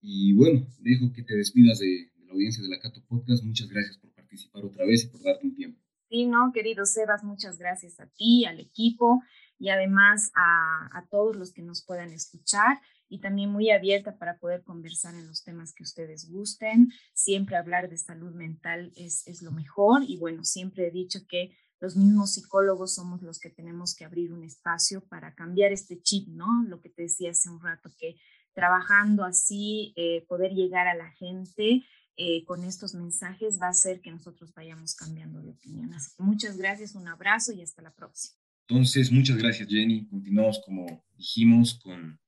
Y 0.00 0.32
bueno, 0.34 0.66
dejo 0.78 1.12
que 1.12 1.22
te 1.22 1.34
despidas 1.34 1.78
de, 1.78 2.12
la 2.26 2.32
audiencia 2.32 2.62
de 2.62 2.68
la 2.68 2.78
Cato 2.78 3.02
Podcast. 3.06 3.42
Muchas 3.42 3.68
gracias 3.68 3.96
por 3.98 4.13
participar 4.34 4.64
otra 4.64 4.84
vez 4.84 5.04
y 5.04 5.06
por 5.08 5.22
darte 5.22 5.46
un 5.46 5.54
tiempo. 5.54 5.80
Sí, 6.08 6.26
no, 6.26 6.52
querido 6.52 6.84
Sebas, 6.86 7.24
muchas 7.24 7.58
gracias 7.58 7.98
a 8.00 8.06
ti, 8.06 8.44
al 8.44 8.60
equipo 8.60 9.22
y 9.58 9.70
además 9.70 10.30
a, 10.34 10.90
a 10.92 11.06
todos 11.08 11.36
los 11.36 11.52
que 11.52 11.62
nos 11.62 11.84
puedan 11.84 12.12
escuchar 12.12 12.78
y 13.08 13.20
también 13.20 13.50
muy 13.50 13.70
abierta 13.70 14.18
para 14.18 14.38
poder 14.38 14.62
conversar 14.64 15.14
en 15.14 15.26
los 15.26 15.42
temas 15.44 15.72
que 15.72 15.82
ustedes 15.82 16.30
gusten. 16.30 16.90
Siempre 17.14 17.56
hablar 17.56 17.88
de 17.88 17.96
salud 17.96 18.34
mental 18.34 18.92
es, 18.96 19.26
es 19.26 19.42
lo 19.42 19.52
mejor 19.52 20.02
y 20.06 20.18
bueno, 20.18 20.44
siempre 20.44 20.88
he 20.88 20.90
dicho 20.90 21.20
que 21.28 21.56
los 21.80 21.96
mismos 21.96 22.34
psicólogos 22.34 22.94
somos 22.94 23.22
los 23.22 23.38
que 23.38 23.50
tenemos 23.50 23.94
que 23.94 24.04
abrir 24.04 24.32
un 24.32 24.44
espacio 24.44 25.06
para 25.08 25.34
cambiar 25.34 25.72
este 25.72 26.00
chip, 26.00 26.28
¿no? 26.28 26.64
Lo 26.66 26.80
que 26.80 26.88
te 26.88 27.02
decía 27.02 27.30
hace 27.30 27.50
un 27.50 27.60
rato, 27.60 27.90
que 27.98 28.16
trabajando 28.54 29.24
así, 29.24 29.92
eh, 29.96 30.24
poder 30.28 30.52
llegar 30.52 30.86
a 30.86 30.94
la 30.94 31.10
gente 31.12 31.84
eh, 32.16 32.44
con 32.44 32.62
estos 32.64 32.94
mensajes 32.94 33.60
va 33.60 33.66
a 33.66 33.70
hacer 33.70 34.00
que 34.00 34.10
nosotros 34.10 34.52
vayamos 34.54 34.94
cambiando 34.94 35.42
de 35.42 35.50
opinión. 35.50 35.92
Así 35.94 36.10
que 36.16 36.22
muchas 36.22 36.56
gracias, 36.56 36.94
un 36.94 37.08
abrazo 37.08 37.52
y 37.52 37.62
hasta 37.62 37.82
la 37.82 37.92
próxima. 37.92 38.36
Entonces, 38.68 39.10
muchas 39.10 39.36
gracias, 39.36 39.68
Jenny. 39.68 40.06
Continuamos, 40.06 40.60
como 40.64 41.04
dijimos, 41.16 41.74
con 41.74 42.18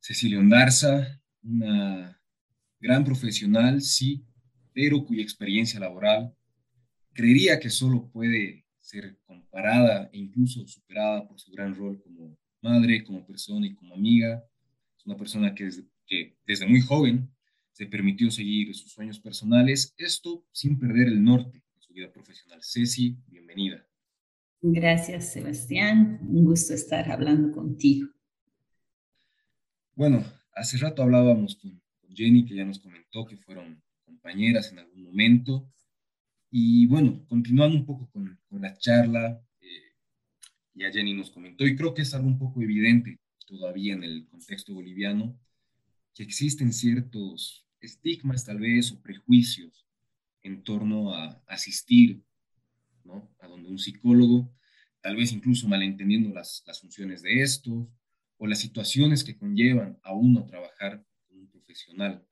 Cecilia 0.00 0.38
Ondarza, 0.38 1.20
una 1.42 2.20
gran 2.80 3.04
profesional, 3.04 3.80
sí, 3.82 4.26
pero 4.72 5.04
cuya 5.04 5.22
experiencia 5.22 5.78
laboral 5.78 6.34
creería 7.12 7.60
que 7.60 7.70
solo 7.70 8.10
puede 8.10 8.66
ser 8.80 9.18
comparada 9.24 10.10
e 10.12 10.18
incluso 10.18 10.66
superada 10.66 11.26
por 11.26 11.38
su 11.38 11.52
gran 11.52 11.74
rol 11.74 12.02
como 12.02 12.36
madre, 12.60 13.04
como 13.04 13.26
persona 13.26 13.66
y 13.66 13.74
como 13.74 13.94
amiga. 13.94 14.44
Es 14.98 15.06
una 15.06 15.16
persona 15.16 15.54
que 15.54 15.64
desde, 15.64 15.84
que 16.06 16.36
desde 16.46 16.66
muy 16.66 16.80
joven 16.80 17.33
se 17.74 17.86
permitió 17.86 18.30
seguir 18.30 18.72
sus 18.72 18.92
sueños 18.92 19.18
personales, 19.18 19.94
esto 19.98 20.46
sin 20.52 20.78
perder 20.78 21.08
el 21.08 21.24
norte 21.24 21.60
en 21.74 21.82
su 21.82 21.92
vida 21.92 22.10
profesional. 22.12 22.60
Ceci, 22.62 23.18
bienvenida. 23.26 23.84
Gracias, 24.62 25.32
Sebastián. 25.32 26.20
Un 26.22 26.44
gusto 26.44 26.72
estar 26.72 27.10
hablando 27.10 27.50
contigo. 27.50 28.08
Bueno, 29.96 30.24
hace 30.54 30.78
rato 30.78 31.02
hablábamos 31.02 31.56
con, 31.56 31.82
con 32.00 32.14
Jenny, 32.14 32.44
que 32.44 32.54
ya 32.54 32.64
nos 32.64 32.78
comentó 32.78 33.26
que 33.26 33.36
fueron 33.36 33.82
compañeras 34.04 34.70
en 34.70 34.78
algún 34.78 35.02
momento. 35.02 35.68
Y 36.52 36.86
bueno, 36.86 37.26
continuando 37.26 37.76
un 37.76 37.84
poco 37.84 38.08
con, 38.12 38.38
con 38.48 38.62
la 38.62 38.76
charla, 38.76 39.44
eh, 39.60 39.96
ya 40.74 40.92
Jenny 40.92 41.12
nos 41.12 41.32
comentó, 41.32 41.66
y 41.66 41.74
creo 41.74 41.92
que 41.92 42.02
es 42.02 42.14
algo 42.14 42.28
un 42.28 42.38
poco 42.38 42.62
evidente 42.62 43.18
todavía 43.48 43.94
en 43.94 44.04
el 44.04 44.28
contexto 44.28 44.74
boliviano, 44.74 45.36
que 46.14 46.22
existen 46.22 46.72
ciertos 46.72 47.66
estigmas 47.80 48.44
tal 48.44 48.60
vez 48.60 48.92
o 48.92 49.02
prejuicios 49.02 49.86
en 50.42 50.62
torno 50.62 51.14
a 51.14 51.42
asistir 51.46 52.22
¿no? 53.04 53.30
a 53.40 53.48
donde 53.48 53.68
un 53.68 53.78
psicólogo, 53.78 54.50
tal 55.00 55.16
vez 55.16 55.32
incluso 55.32 55.68
malentendiendo 55.68 56.30
las, 56.30 56.62
funciones 56.80 57.22
de 57.22 57.42
estos 57.42 57.88
o 58.38 58.46
las 58.46 58.60
situaciones 58.60 59.24
que 59.24 59.36
conllevan 59.36 59.98
a 60.02 60.14
uno 60.14 60.46
trabajar 60.46 61.04
con 61.28 61.38
un 61.38 61.48
profesional. 61.48 62.26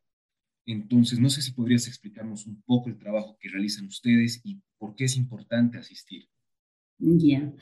Entonces, 0.64 1.18
no 1.18 1.28
sé 1.28 1.42
si 1.42 1.52
podrías 1.52 1.88
explicarnos 1.88 2.46
un 2.46 2.62
poco 2.62 2.88
el 2.88 2.98
trabajo 2.98 3.36
que 3.40 3.48
realizan 3.48 3.86
ustedes 3.86 4.40
y 4.44 4.60
por 4.78 4.94
qué 4.94 5.04
es 5.04 5.16
importante 5.16 5.78
asistir. 5.78 6.28
Ya. 6.98 7.52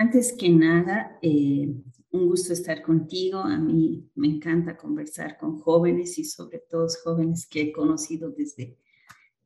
Antes 0.00 0.32
que 0.32 0.48
nada, 0.48 1.18
eh, 1.20 1.74
un 2.12 2.26
gusto 2.26 2.54
estar 2.54 2.80
contigo. 2.80 3.40
A 3.40 3.58
mí 3.58 4.10
me 4.14 4.28
encanta 4.28 4.78
conversar 4.78 5.36
con 5.36 5.58
jóvenes 5.58 6.18
y 6.18 6.24
sobre 6.24 6.60
todo 6.70 6.86
jóvenes 7.04 7.46
que 7.46 7.60
he 7.60 7.72
conocido 7.72 8.30
desde 8.30 8.78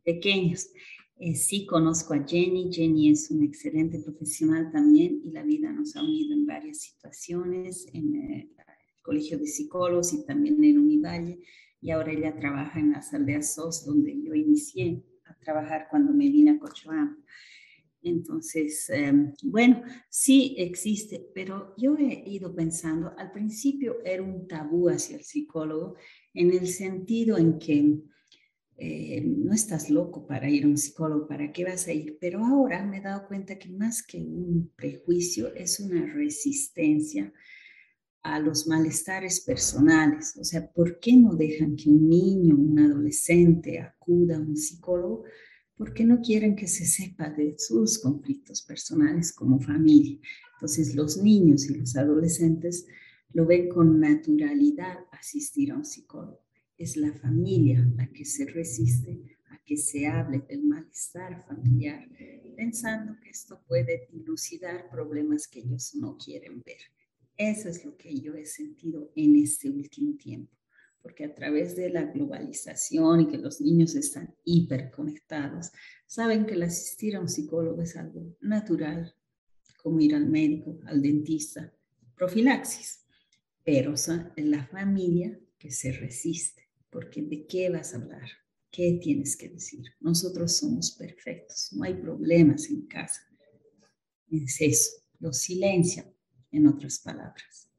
pequeños. 0.04 0.68
Eh, 1.16 1.34
sí 1.34 1.66
conozco 1.66 2.14
a 2.14 2.24
Jenny. 2.24 2.72
Jenny 2.72 3.10
es 3.10 3.32
una 3.32 3.46
excelente 3.46 3.98
profesional 3.98 4.70
también 4.70 5.22
y 5.24 5.32
la 5.32 5.42
vida 5.42 5.72
nos 5.72 5.96
ha 5.96 6.04
unido 6.04 6.34
en 6.34 6.46
varias 6.46 6.82
situaciones, 6.82 7.88
en 7.92 8.14
eh, 8.14 8.48
el 8.56 9.02
Colegio 9.02 9.38
de 9.38 9.48
Psicólogos 9.48 10.12
y 10.12 10.24
también 10.24 10.62
en 10.62 10.78
Univalle 10.78 11.40
y 11.80 11.90
ahora 11.90 12.12
ella 12.12 12.36
trabaja 12.36 12.78
en 12.78 12.92
las 12.92 13.12
aldeas 13.12 13.56
SOS, 13.56 13.86
donde 13.86 14.22
yo 14.22 14.32
inicié 14.34 15.02
a 15.24 15.36
trabajar 15.40 15.88
cuando 15.90 16.12
me 16.12 16.28
vine 16.28 16.52
a 16.52 16.58
Cochabamba. 16.60 17.16
Entonces, 18.04 18.88
em, 18.90 19.32
bueno, 19.42 19.82
sí 20.10 20.54
existe, 20.58 21.26
pero 21.34 21.74
yo 21.78 21.96
he 21.98 22.22
ido 22.28 22.54
pensando, 22.54 23.12
al 23.18 23.32
principio 23.32 23.96
era 24.04 24.22
un 24.22 24.46
tabú 24.46 24.88
hacia 24.90 25.16
el 25.16 25.24
psicólogo, 25.24 25.96
en 26.34 26.52
el 26.52 26.68
sentido 26.68 27.38
en 27.38 27.58
que 27.58 27.98
eh, 28.76 29.22
no 29.24 29.52
estás 29.52 29.88
loco 29.90 30.26
para 30.26 30.50
ir 30.50 30.64
a 30.64 30.68
un 30.68 30.76
psicólogo, 30.76 31.28
¿para 31.28 31.52
qué 31.52 31.64
vas 31.64 31.86
a 31.86 31.92
ir? 31.92 32.18
Pero 32.20 32.44
ahora 32.44 32.84
me 32.84 32.98
he 32.98 33.00
dado 33.00 33.26
cuenta 33.28 33.58
que 33.58 33.68
más 33.70 34.02
que 34.04 34.18
un 34.18 34.72
prejuicio 34.76 35.54
es 35.54 35.78
una 35.80 36.04
resistencia 36.12 37.32
a 38.22 38.40
los 38.40 38.66
malestares 38.66 39.40
personales. 39.42 40.36
O 40.40 40.44
sea, 40.44 40.66
¿por 40.72 40.98
qué 40.98 41.16
no 41.16 41.34
dejan 41.36 41.76
que 41.76 41.90
un 41.90 42.08
niño, 42.08 42.56
un 42.56 42.78
adolescente 42.78 43.78
acuda 43.80 44.36
a 44.36 44.40
un 44.40 44.56
psicólogo? 44.56 45.24
¿Por 45.76 45.92
qué 45.92 46.04
no 46.04 46.20
quieren 46.20 46.54
que 46.54 46.68
se 46.68 46.86
sepa 46.86 47.30
de 47.30 47.56
sus 47.58 47.98
conflictos 47.98 48.62
personales 48.62 49.32
como 49.32 49.58
familia? 49.58 50.18
Entonces, 50.54 50.94
los 50.94 51.16
niños 51.16 51.68
y 51.68 51.74
los 51.74 51.96
adolescentes 51.96 52.86
lo 53.32 53.44
ven 53.44 53.68
con 53.68 53.98
naturalidad 53.98 54.98
asistir 55.10 55.72
a 55.72 55.76
un 55.76 55.84
psicólogo. 55.84 56.44
Es 56.78 56.96
la 56.96 57.12
familia 57.12 57.84
la 57.96 58.06
que 58.12 58.24
se 58.24 58.46
resiste 58.46 59.20
a 59.50 59.60
que 59.64 59.76
se 59.76 60.06
hable 60.06 60.44
del 60.48 60.64
malestar 60.64 61.44
familiar, 61.46 62.08
pensando 62.56 63.16
que 63.20 63.30
esto 63.30 63.60
puede 63.66 64.06
dilucidar 64.12 64.88
problemas 64.90 65.48
que 65.48 65.58
ellos 65.58 65.96
no 65.96 66.16
quieren 66.16 66.62
ver. 66.64 66.78
Eso 67.36 67.68
es 67.68 67.84
lo 67.84 67.96
que 67.96 68.14
yo 68.20 68.34
he 68.34 68.46
sentido 68.46 69.10
en 69.16 69.34
este 69.36 69.68
último 69.68 70.16
tiempo, 70.16 70.56
porque 71.04 71.26
a 71.26 71.34
través 71.34 71.76
de 71.76 71.90
la 71.90 72.04
globalización 72.04 73.20
y 73.20 73.28
que 73.28 73.36
los 73.36 73.60
niños 73.60 73.94
están 73.94 74.34
hiperconectados, 74.42 75.70
saben 76.06 76.46
que 76.46 76.54
el 76.54 76.62
asistir 76.62 77.14
a 77.14 77.20
un 77.20 77.28
psicólogo 77.28 77.82
es 77.82 77.94
algo 77.94 78.34
natural, 78.40 79.14
como 79.82 80.00
ir 80.00 80.14
al 80.14 80.26
médico, 80.26 80.80
al 80.86 81.02
dentista, 81.02 81.70
profilaxis, 82.16 83.04
pero 83.62 83.92
es 83.92 84.08
la 84.38 84.66
familia 84.66 85.38
que 85.58 85.70
se 85.70 85.92
resiste, 85.92 86.70
porque 86.88 87.20
¿de 87.20 87.46
qué 87.46 87.68
vas 87.68 87.92
a 87.92 87.98
hablar? 87.98 88.30
¿Qué 88.70 88.98
tienes 88.98 89.36
que 89.36 89.50
decir? 89.50 89.84
Nosotros 90.00 90.56
somos 90.56 90.92
perfectos, 90.92 91.68
no 91.72 91.84
hay 91.84 91.96
problemas 91.96 92.70
en 92.70 92.86
casa. 92.86 93.20
Es 94.30 94.58
eso, 94.58 94.90
lo 95.18 95.34
silencian 95.34 96.06
en 96.50 96.66
otras 96.66 96.98
palabras. 96.98 97.73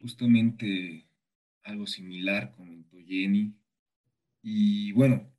Justamente 0.00 1.08
algo 1.62 1.86
similar 1.86 2.52
comentó 2.52 2.98
Jenny. 3.06 3.54
Y 4.42 4.92
bueno, 4.92 5.30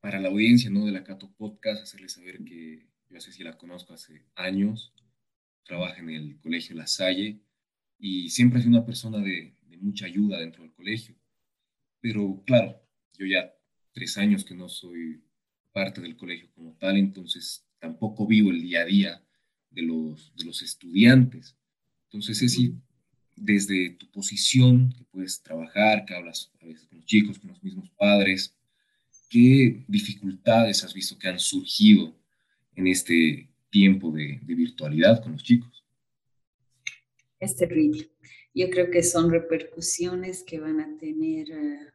para 0.00 0.20
la 0.20 0.28
audiencia 0.28 0.70
¿no? 0.70 0.84
de 0.86 0.92
la 0.92 1.04
Cato 1.04 1.32
Podcast, 1.32 1.82
hacerle 1.82 2.08
saber 2.08 2.44
que 2.44 2.86
yo 3.08 3.20
sé 3.20 3.32
si 3.32 3.42
la 3.42 3.56
conozco 3.56 3.94
hace 3.94 4.24
años, 4.34 4.92
trabaja 5.64 6.00
en 6.00 6.10
el 6.10 6.40
Colegio 6.40 6.74
La 6.74 6.86
Salle 6.86 7.40
y 7.98 8.30
siempre 8.30 8.58
ha 8.58 8.62
sido 8.62 8.76
una 8.76 8.86
persona 8.86 9.18
de, 9.18 9.54
de 9.62 9.76
mucha 9.78 10.06
ayuda 10.06 10.38
dentro 10.38 10.62
del 10.62 10.72
colegio. 10.72 11.14
Pero 12.00 12.42
claro, 12.44 12.82
yo 13.16 13.26
ya 13.26 13.52
tres 13.92 14.18
años 14.18 14.44
que 14.44 14.54
no 14.54 14.68
soy 14.68 15.22
parte 15.72 16.00
del 16.00 16.16
colegio 16.16 16.50
como 16.54 16.74
tal, 16.74 16.96
entonces 16.96 17.66
tampoco 17.78 18.26
vivo 18.26 18.50
el 18.50 18.60
día 18.62 18.82
a 18.82 18.86
día 18.86 19.24
de 19.70 19.82
los, 19.82 20.34
de 20.36 20.44
los 20.44 20.62
estudiantes. 20.62 21.56
Entonces, 22.04 22.42
es 22.42 22.52
decir, 22.52 22.74
desde 23.36 23.90
tu 23.90 24.06
posición, 24.10 24.92
que 24.96 25.04
puedes 25.04 25.42
trabajar, 25.42 26.04
que 26.04 26.14
hablas 26.14 26.50
a 26.60 26.66
veces 26.66 26.86
con 26.86 26.98
los 26.98 27.06
chicos, 27.06 27.38
con 27.38 27.50
los 27.50 27.62
mismos 27.62 27.90
padres, 27.90 28.54
¿qué 29.28 29.84
dificultades 29.88 30.84
has 30.84 30.94
visto 30.94 31.18
que 31.18 31.28
han 31.28 31.38
surgido 31.38 32.14
en 32.74 32.86
este 32.86 33.48
tiempo 33.70 34.10
de, 34.10 34.40
virtualidad 34.44 35.22
con 35.22 35.32
los 35.32 35.42
chicos? 35.42 35.84
Es 37.40 37.56
terrible. 37.56 38.10
Yo 38.54 38.68
creo 38.70 38.90
que 38.90 39.02
son 39.02 39.30
repercusiones 39.30 40.42
que 40.42 40.60
van 40.60 40.80
a 40.80 40.96
tener 40.98 41.50
eh, 41.50 41.90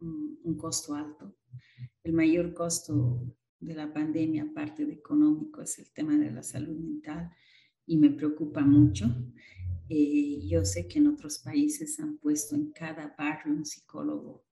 un 0.00 0.56
costo 0.58 0.94
alto. 0.94 1.36
El 2.02 2.12
mayor 2.12 2.52
costo 2.52 3.22
de 3.60 3.74
la 3.74 3.92
pandemia, 3.92 4.42
aparte 4.42 4.84
de 4.84 4.94
económico, 4.94 5.62
es 5.62 5.78
el 5.78 5.90
tema 5.92 6.16
de 6.16 6.32
la 6.32 6.42
salud 6.42 6.76
mental 6.76 7.30
y 7.86 7.96
me 7.96 8.10
preocupa 8.10 8.60
mucho. 8.62 9.06
Eh, 9.94 10.40
yo 10.46 10.64
sé 10.64 10.88
que 10.88 11.00
en 11.00 11.08
otros 11.08 11.38
países 11.40 12.00
han 12.00 12.16
puesto 12.16 12.56
en 12.56 12.72
cada 12.72 13.14
barrio 13.18 13.52
un 13.52 13.66
psicólogo 13.66 14.46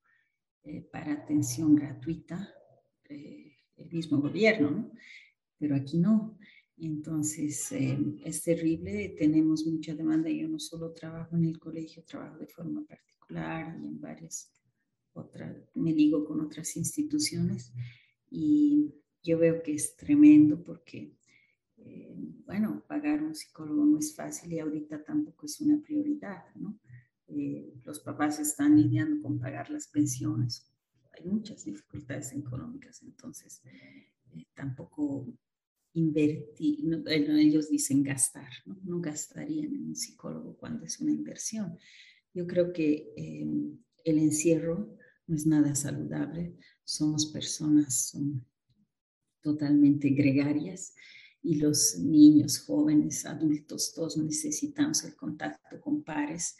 eh, 0.63 0.87
para 0.91 1.13
atención 1.13 1.73
gratuita, 1.75 2.53
eh, 3.09 3.57
el 3.77 3.89
mismo 3.91 4.21
gobierno, 4.21 4.69
¿no? 4.69 4.91
Pero 5.57 5.75
aquí 5.75 5.97
no. 5.97 6.37
Entonces, 6.77 7.71
eh, 7.71 7.97
es 8.23 8.43
terrible, 8.43 9.15
tenemos 9.17 9.65
mucha 9.65 9.95
demanda. 9.95 10.29
Yo 10.29 10.47
no 10.47 10.59
solo 10.59 10.93
trabajo 10.93 11.35
en 11.35 11.45
el 11.45 11.57
colegio, 11.57 12.03
trabajo 12.03 12.37
de 12.37 12.47
forma 12.47 12.85
particular 12.85 13.75
y 13.81 13.87
en 13.87 13.99
varias 13.99 14.51
otras, 15.13 15.57
me 15.73 15.93
digo 15.93 16.23
con 16.23 16.41
otras 16.41 16.77
instituciones. 16.77 17.73
Y 18.29 18.93
yo 19.23 19.39
veo 19.39 19.63
que 19.63 19.73
es 19.73 19.95
tremendo 19.95 20.63
porque, 20.63 21.15
eh, 21.85 22.15
bueno, 22.45 22.83
pagar 22.87 23.23
un 23.23 23.35
psicólogo 23.35 23.85
no 23.85 23.97
es 23.97 24.15
fácil 24.15 24.53
y 24.53 24.59
ahorita 24.59 25.03
tampoco 25.03 25.45
es 25.45 25.59
una 25.61 25.81
prioridad. 25.81 26.43
Eh, 27.27 27.73
los 27.83 27.99
papás 27.99 28.39
están 28.39 28.75
lidiando 28.75 29.21
con 29.21 29.39
pagar 29.39 29.69
las 29.69 29.87
pensiones. 29.87 30.67
Hay 31.13 31.25
muchas 31.25 31.65
dificultades 31.65 32.33
económicas, 32.33 33.01
entonces 33.03 33.61
tampoco 34.53 35.27
invertir, 35.93 36.79
ellos 37.07 37.69
dicen 37.69 38.03
gastar, 38.03 38.49
¿no? 38.65 39.01
gastarían 39.01 39.73
en 39.73 39.87
un 39.87 39.95
psicólogo 39.95 40.55
cuando 40.57 40.85
es 40.85 40.99
una 40.99 41.11
inversión. 41.11 41.77
Yo 42.33 42.47
creo 42.47 42.71
que 42.71 43.13
eh, 43.17 43.45
el 44.05 44.17
encierro 44.19 44.95
no 45.27 45.35
es 45.35 45.45
nada 45.45 45.75
saludable, 45.75 46.55
somos 46.83 47.25
personas 47.27 48.17
totalmente 49.41 50.09
gregarias 50.09 50.93
y 51.43 51.55
los 51.55 51.97
niños, 51.97 52.59
jóvenes, 52.59 53.25
adultos, 53.25 53.93
todos 53.93 54.17
necesitamos 54.17 55.03
el 55.03 55.15
contacto 55.15 55.79
con 55.81 56.03
pares 56.03 56.55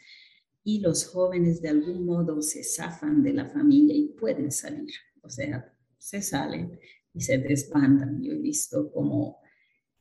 y 0.64 0.80
los 0.80 1.06
jóvenes 1.06 1.60
de 1.60 1.68
algún 1.68 2.04
modo 2.04 2.40
se 2.42 2.62
zafan 2.62 3.22
de 3.22 3.32
la 3.32 3.48
familia 3.48 3.94
y 3.96 4.08
pueden 4.08 4.50
salir, 4.52 4.92
o 5.22 5.28
sea, 5.28 5.72
se 5.98 6.20
salen 6.20 6.78
y 7.14 7.20
se 7.20 7.38
desbandan. 7.38 8.22
Yo 8.22 8.32
he 8.32 8.38
visto 8.38 8.90
como 8.92 9.42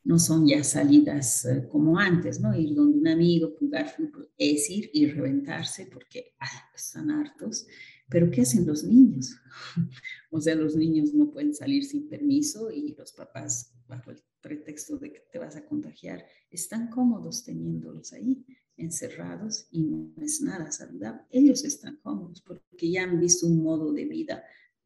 no 0.03 0.17
son 0.17 0.47
ya 0.47 0.63
salidas 0.63 1.45
eh, 1.45 1.67
como 1.69 1.99
antes, 1.99 2.39
¿no? 2.39 2.57
Ir 2.57 2.73
donde 2.73 2.97
un 2.97 3.07
amigo, 3.07 3.55
jugar 3.59 3.89
fútbol, 3.89 4.31
es 4.37 4.69
ir 4.69 4.89
y 4.93 5.05
reventarse 5.07 5.87
porque 5.91 6.33
ah, 6.39 6.71
están 6.75 7.11
hartos. 7.11 7.67
Pero 8.11 8.29
¿qué 8.29 8.41
hacen 8.41 8.67
los 8.67 8.83
niños? 8.83 9.35
o 10.31 10.39
sea, 10.39 10.53
los 10.53 10.75
niños 10.75 11.13
no 11.13 11.31
pueden 11.31 11.55
salir 11.55 11.83
sin 11.85 12.07
permiso 12.07 12.71
y 12.71 12.93
los 12.93 13.13
papás, 13.13 13.73
bajo 13.87 14.11
el 14.11 14.21
pretexto 14.41 14.97
de 14.97 15.11
que 15.11 15.23
te 15.31 15.39
vas 15.39 15.55
a 15.55 15.65
contagiar, 15.65 16.23
están 16.51 16.89
cómodos 16.89 17.43
teniéndolos 17.43 18.13
ahí, 18.13 18.45
encerrados 18.77 19.67
y 19.71 19.83
no 19.83 20.13
es 20.21 20.41
nada 20.41 20.71
saludable. 20.71 21.21
Ellos 21.31 21.63
están 21.63 21.97
cómodos 22.03 22.41
porque 22.41 22.91
ya 22.91 23.03
han 23.03 23.19
visto 23.19 23.47
un 23.47 23.63
modo 23.63 23.93
de 23.93 24.05
vida 24.05 24.43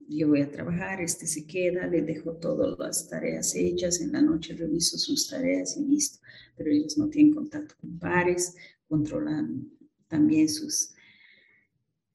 yo 0.08 0.28
voy 0.28 0.42
a 0.42 0.52
trabajar, 0.52 1.02
este 1.02 1.26
se 1.26 1.48
queda, 1.48 1.88
le 1.88 2.02
dejo 2.02 2.34
todas 2.34 2.78
las 2.78 3.10
tareas 3.10 3.56
hechas, 3.56 4.02
en 4.02 4.12
la 4.12 4.22
noche 4.22 4.54
reviso 4.54 4.98
sus 4.98 5.28
tareas 5.30 5.78
y 5.78 5.86
listo, 5.86 6.20
pero 6.56 6.72
ellos 6.72 6.98
no 6.98 7.10
tienen 7.10 7.34
contacto 7.34 7.76
con 7.80 7.98
pares, 7.98 8.56
controlan 8.88 9.72
también 10.08 10.48
sus, 10.48 10.94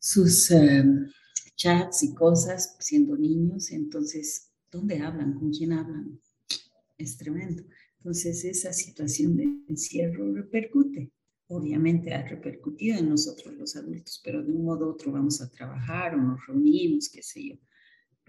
sus 0.00 0.50
em, 0.50 1.08
chats 1.54 2.02
y 2.02 2.14
cosas 2.14 2.76
siendo 2.80 3.16
niños, 3.16 3.70
entonces, 3.70 4.50
¿dónde 4.72 4.98
hablan? 4.98 5.34
¿Con 5.34 5.52
quién 5.52 5.72
hablan? 5.72 6.20
Es 6.98 7.16
tremendo. 7.16 7.62
Entonces, 7.98 8.44
esa 8.44 8.72
situación 8.72 9.36
de 9.36 9.44
encierro 9.68 10.34
repercute. 10.34 11.12
Obviamente 11.46 12.14
ha 12.14 12.26
repercutido 12.26 12.98
en 12.98 13.08
nosotros 13.08 13.54
los 13.54 13.76
adultos, 13.76 14.20
pero 14.24 14.42
de 14.42 14.52
un 14.52 14.64
modo 14.64 14.86
u 14.86 14.90
otro 14.90 15.12
vamos 15.12 15.40
a 15.40 15.50
trabajar 15.50 16.14
o 16.14 16.22
nos 16.22 16.46
reunimos, 16.46 17.08
qué 17.08 17.22
sé 17.22 17.48
yo 17.48 17.56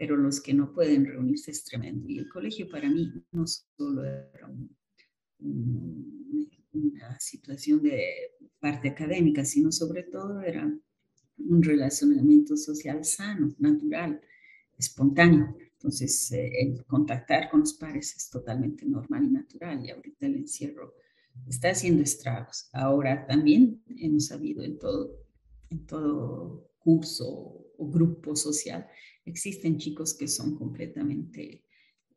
pero 0.01 0.17
los 0.17 0.41
que 0.41 0.51
no 0.51 0.73
pueden 0.73 1.05
reunirse 1.05 1.51
es 1.51 1.63
tremendo. 1.63 2.09
Y 2.09 2.17
el 2.17 2.27
colegio 2.27 2.67
para 2.67 2.89
mí 2.89 3.13
no 3.31 3.45
solo 3.45 4.03
era 4.03 4.51
una 6.73 7.19
situación 7.19 7.83
de 7.83 8.31
parte 8.59 8.89
académica, 8.89 9.45
sino 9.45 9.71
sobre 9.71 10.01
todo 10.01 10.41
era 10.41 10.75
un 11.49 11.63
relacionamiento 11.63 12.55
social 12.57 13.03
sano, 13.03 13.53
natural, 13.59 14.21
espontáneo. 14.77 15.55
Entonces, 15.73 16.31
eh, 16.31 16.51
el 16.61 16.85
contactar 16.85 17.49
con 17.49 17.61
los 17.61 17.73
pares 17.73 18.15
es 18.15 18.29
totalmente 18.29 18.85
normal 18.85 19.25
y 19.25 19.29
natural. 19.29 19.85
Y 19.85 19.91
ahorita 19.91 20.25
el 20.27 20.35
encierro 20.35 20.93
está 21.47 21.69
haciendo 21.69 22.03
estragos. 22.03 22.69
Ahora 22.73 23.25
también 23.25 23.81
hemos 23.87 24.27
sabido 24.27 24.63
en 24.63 24.77
todo, 24.77 25.17
en 25.69 25.85
todo 25.85 26.71
curso 26.79 27.27
o 27.77 27.89
grupo 27.89 28.35
social 28.35 28.87
existen 29.25 29.77
chicos 29.77 30.13
que 30.13 30.27
son 30.27 30.55
completamente, 30.55 31.63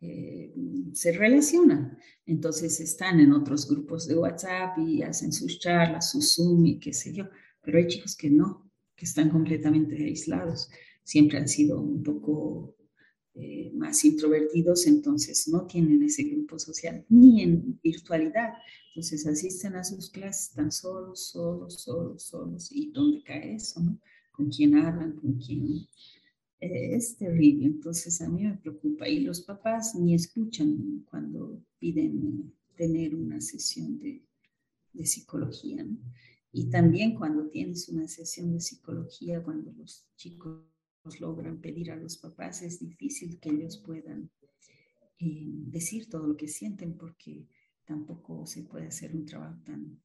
eh, 0.01 0.53
se 0.93 1.13
relacionan, 1.13 1.99
entonces 2.27 2.81
están 2.81 3.21
en 3.21 3.33
otros 3.33 3.69
grupos 3.69 4.07
de 4.07 4.17
WhatsApp 4.17 4.79
y 4.79 5.03
hacen 5.03 5.33
sus 5.33 5.59
charlas, 5.59 6.11
su 6.11 6.21
Zoom 6.21 6.67
y 6.67 6.79
qué 6.79 6.93
sé 6.93 7.13
yo, 7.13 7.29
pero 7.63 7.79
hay 7.79 7.87
chicos 7.87 8.17
que 8.17 8.31
no, 8.31 8.64
que 8.97 9.05
están 9.05 9.31
completamente 9.31 9.97
aislados, 9.97 10.71
siempre 11.03 11.39
han 11.39 11.49
sido 11.49 11.81
un 11.81 12.03
poco 12.03 12.77
eh, 13.35 13.73
más 13.75 14.05
introvertidos, 14.05 14.87
entonces 14.87 15.49
no 15.49 15.67
tienen 15.67 16.03
ese 16.03 16.23
grupo 16.25 16.59
social 16.59 17.05
ni 17.09 17.43
en 17.43 17.81
virtualidad. 17.83 18.55
Entonces 18.89 19.27
asisten 19.27 19.75
a 19.75 19.85
sus 19.85 20.11
clases 20.11 20.53
tan 20.55 20.71
solos, 20.71 21.29
solos, 21.31 21.83
solos, 21.83 22.23
solos. 22.23 22.69
¿Y 22.71 22.93
dónde 22.93 23.23
cae 23.25 23.55
eso? 23.55 23.81
No? 23.81 23.99
¿Con 24.31 24.51
quién 24.51 24.77
hablan? 24.77 25.17
¿Con 25.17 25.35
quién 25.35 25.89
es 26.65 27.17
terrible, 27.17 27.67
entonces 27.67 28.21
a 28.21 28.29
mí 28.29 28.45
me 28.45 28.57
preocupa. 28.57 29.09
Y 29.09 29.21
los 29.21 29.43
papás 29.43 29.95
ni 29.95 30.15
escuchan 30.15 31.05
cuando 31.11 31.63
piden 31.79 32.53
tener 32.77 33.15
una 33.15 33.41
sesión 33.41 33.99
de, 33.99 34.23
de 34.93 35.07
psicología. 35.07 35.87
Y 36.57 36.71
también 36.71 37.17
cuando 37.17 37.49
tienes 37.51 37.89
una 37.89 38.07
sesión 38.07 38.53
de 38.53 38.61
psicología, 38.61 39.43
cuando 39.43 39.73
los 39.73 40.07
chicos 40.15 40.63
logran 41.19 41.61
pedir 41.61 41.91
a 41.91 41.97
los 41.97 42.17
papás, 42.17 42.63
es 42.63 42.79
difícil 42.79 43.41
que 43.41 43.51
ellos 43.51 43.83
puedan 43.85 44.31
eh, 45.19 45.49
decir 45.67 46.09
todo 46.09 46.29
lo 46.29 46.37
que 46.37 46.47
sienten 46.47 46.97
porque 46.97 47.49
tampoco 47.85 48.47
se 48.47 48.63
puede 48.63 48.87
hacer 48.87 49.17
un 49.17 49.27
trabajo 49.27 49.61
tan 49.65 50.01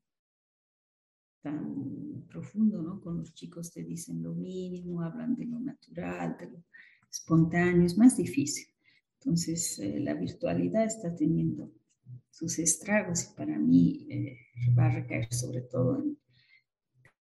tan 1.44 2.26
profundo, 2.28 2.82
¿no? 2.82 3.00
Con 3.00 3.20
los 3.20 3.32
chicos 3.36 3.72
te 3.72 3.84
dicen 3.84 4.24
lo 4.24 4.34
mínimo, 4.34 5.04
hablan 5.04 5.36
de 5.36 5.46
lo 5.46 5.60
natural, 5.60 6.36
de 6.40 6.50
lo 6.50 6.64
espontáneo, 7.12 7.86
es 7.86 7.96
más 7.96 8.18
difícil. 8.18 8.68
Entonces, 9.20 9.78
eh, 9.78 10.00
la 10.00 10.16
virtualidad 10.16 10.86
está 10.86 11.16
teniendo 11.16 11.72
sus 12.32 12.58
estragos 12.58 13.24
y 13.24 13.36
para 13.36 13.60
mí 13.60 14.08
eh, 14.10 14.38
va 14.78 14.88
a 14.88 14.96
recaer 14.96 15.32
sobre 15.32 15.62
todo 15.62 16.02
en 16.02 16.18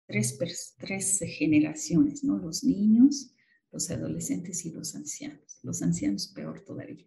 tres, 0.07 0.37
tres 0.77 1.19
generaciones, 1.37 2.23
¿no? 2.23 2.37
Los 2.37 2.63
niños, 2.63 3.33
los 3.71 3.89
adolescentes 3.89 4.65
y 4.65 4.71
los 4.71 4.95
ancianos. 4.95 5.59
Los 5.63 5.81
ancianos 5.81 6.27
peor 6.27 6.61
todavía 6.61 7.05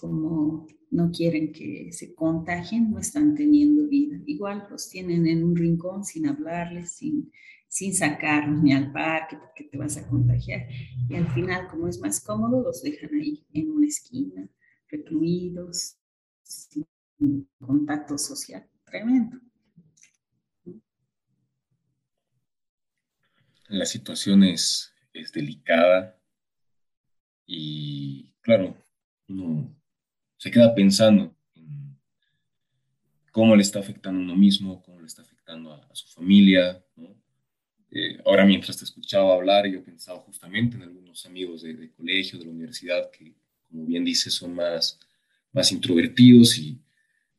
como 0.00 0.66
no 0.90 1.12
quieren 1.12 1.52
que 1.52 1.92
se 1.92 2.14
contagien, 2.14 2.90
no 2.90 2.98
están 2.98 3.34
teniendo 3.34 3.86
vida. 3.86 4.18
Igual 4.26 4.66
los 4.70 4.88
tienen 4.88 5.26
en 5.26 5.44
un 5.44 5.54
rincón 5.54 6.04
sin 6.04 6.26
hablarles, 6.26 6.92
sin, 6.92 7.30
sin 7.68 7.94
sacarlos 7.94 8.62
ni 8.62 8.72
al 8.72 8.90
parque 8.92 9.36
porque 9.36 9.64
te 9.64 9.76
vas 9.76 9.98
a 9.98 10.08
contagiar. 10.08 10.66
Y 11.08 11.14
al 11.14 11.28
final, 11.32 11.68
como 11.68 11.86
es 11.86 12.00
más 12.00 12.20
cómodo, 12.20 12.62
los 12.62 12.82
dejan 12.82 13.14
ahí 13.14 13.44
en 13.52 13.70
una 13.70 13.86
esquina, 13.86 14.48
recluidos, 14.88 15.98
sin 16.42 16.86
contacto 17.60 18.16
social. 18.16 18.66
Tremendo. 18.84 19.38
La 23.70 23.86
situación 23.86 24.42
es, 24.42 24.92
es 25.12 25.32
delicada 25.32 26.20
y 27.46 28.32
claro, 28.42 28.76
no 29.28 29.72
se 30.36 30.50
queda 30.50 30.74
pensando 30.74 31.36
en 31.54 31.96
cómo 33.30 33.54
le 33.54 33.62
está 33.62 33.78
afectando 33.78 34.20
a 34.20 34.24
uno 34.24 34.36
mismo, 34.36 34.82
cómo 34.82 35.00
le 35.00 35.06
está 35.06 35.22
afectando 35.22 35.72
a, 35.72 35.94
su 35.94 36.08
familia. 36.08 36.84
Eh, 37.92 38.18
ahora 38.26 38.44
mientras 38.44 38.76
te 38.76 38.84
escuchaba 38.84 39.34
hablar, 39.34 39.66
yo 39.66 39.84
pensaba 39.84 40.18
justamente 40.20 40.76
en 40.76 40.82
algunos 40.82 41.24
amigos 41.26 41.62
de, 41.62 41.92
colegio, 41.92 42.40
de 42.40 42.46
la 42.46 42.50
universidad, 42.50 43.08
que 43.10 43.34
como 43.68 43.86
bien 43.86 44.04
dices 44.04 44.34
son 44.34 44.52
más, 44.52 44.98
más 45.52 45.70
introvertidos 45.70 46.58
y 46.58 46.80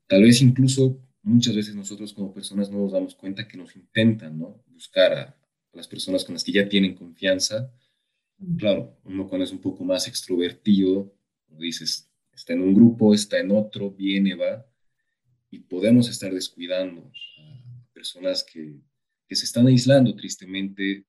tal 0.08 0.24
vez 0.24 0.42
incluso 0.42 0.98
muchas 1.24 1.56
veces 1.56 1.76
nosotros 1.76 2.14
como 2.14 2.34
personas 2.34 2.70
no 2.72 2.80
nos 2.80 2.94
damos 2.94 3.16
cuenta 3.16 3.48
que 3.48 3.58
nos 3.58 3.76
intentan 3.76 4.40
¿no? 4.40 4.64
buscar 4.68 5.14
a, 5.14 5.41
las 5.74 5.88
personas 5.88 6.24
con 6.26 6.34
las 6.34 6.44
que 6.44 6.52
ya 6.52 6.68
tienen 6.68 6.96
confianza. 6.96 7.72
Claro, 8.58 8.98
uno 9.04 9.28
cuando 9.28 9.46
es 9.46 9.52
un 9.52 9.62
poco 9.62 9.84
más 9.84 10.08
extrovertido, 10.08 11.14
como 11.48 11.60
dices, 11.60 12.10
está 12.34 12.54
en 12.54 12.62
un 12.62 12.74
grupo, 12.74 13.14
está 13.14 13.40
en 13.40 13.52
otro, 13.52 13.92
viene, 13.92 14.36
va, 14.36 14.66
y 15.50 15.60
podemos 15.60 16.10
estar 16.10 16.34
descuidando 16.34 17.12
a 17.38 17.94
personas 17.94 18.44
que, 18.44 18.80
que 19.28 19.36
se 19.36 19.46
están 19.46 19.68
aislando 19.68 20.16
tristemente 20.16 21.06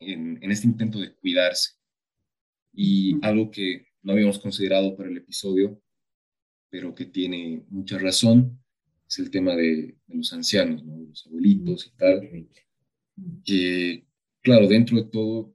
en, 0.00 0.42
en, 0.42 0.50
este 0.50 0.66
intento 0.66 0.98
de 0.98 1.14
cuidarse. 1.14 1.72
Y 2.72 3.24
algo 3.24 3.50
que 3.50 3.86
no 4.02 4.12
habíamos 4.12 4.38
considerado 4.38 4.96
para 4.96 5.10
el 5.10 5.16
episodio 5.18 5.80
pero 6.70 6.94
que 6.94 7.04
tiene 7.04 7.64
mucha 7.68 7.98
razón, 7.98 8.58
es 9.06 9.18
el 9.18 9.30
tema 9.30 9.56
de, 9.56 9.96
los 10.06 10.32
ancianos, 10.32 10.84
¿no? 10.84 10.98
los 11.02 11.26
abuelitos 11.26 11.86
y 11.86 11.96
tal, 11.98 12.48
que, 13.44 14.04
claro, 14.42 14.68
dentro 14.68 14.96
de 14.96 15.04
todo, 15.04 15.54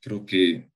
creo 0.00 0.24
que 0.24 0.70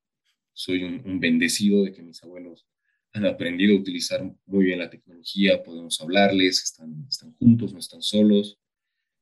soy 0.52 0.84
un, 0.84 1.20
bendecido 1.20 1.84
de 1.84 1.92
que 1.92 2.02
mis 2.02 2.22
abuelos 2.22 2.66
han 3.12 3.26
aprendido 3.26 3.74
a 3.74 3.80
utilizar 3.80 4.22
muy 4.46 4.64
bien 4.64 4.78
la 4.78 4.90
tecnología, 4.90 5.62
podemos 5.62 6.00
hablarles, 6.00 6.62
están, 6.62 7.06
están 7.08 7.32
juntos, 7.34 7.72
no 7.72 7.78
están 7.78 8.02
solos, 8.02 8.58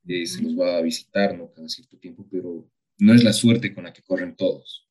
eh, 0.07 0.25
se 0.25 0.41
los 0.41 0.57
va 0.57 0.77
a 0.77 0.81
visitar 0.81 1.37
¿no? 1.37 1.51
cada 1.51 1.67
cierto 1.67 1.97
tiempo, 1.97 2.25
pero 2.29 2.69
no 2.99 3.13
es 3.13 3.23
la 3.23 3.33
suerte 3.33 3.73
con 3.73 3.83
la 3.83 3.93
que 3.93 4.01
corren 4.01 4.35
todos. 4.35 4.87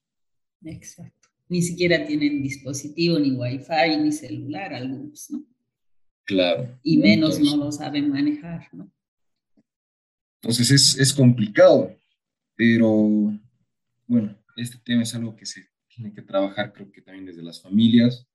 Exacto. 0.64 1.29
Ni 1.49 1.62
siquiera 1.62 2.07
tienen 2.07 2.43
dispositivo, 2.43 3.19
ni 3.19 3.33
wifi, 3.33 3.97
ni 4.03 4.12
celular 4.12 4.73
algunos, 4.75 5.31
¿no? 5.31 5.45
Claro. 6.25 6.79
Y 6.83 6.99
menos 6.99 7.40
no 7.40 7.57
lo 7.57 7.73
saben 7.73 8.11
manejar, 8.11 8.69
¿no? 8.73 8.93
Entonces 10.42 10.70
es, 10.70 10.98
es 10.98 11.12
complicado, 11.12 11.94
pero 12.57 13.33
bueno, 14.07 14.38
este 14.57 14.79
tema 14.79 15.03
es 15.03 15.14
algo 15.14 15.37
que 15.37 15.46
se 15.46 15.68
tiene 15.88 16.12
que 16.14 16.22
trabajar 16.22 16.72
creo 16.72 16.90
que 16.90 17.03
también 17.03 17.26
desde 17.26 17.42
las 17.42 17.61
familias. 17.61 18.26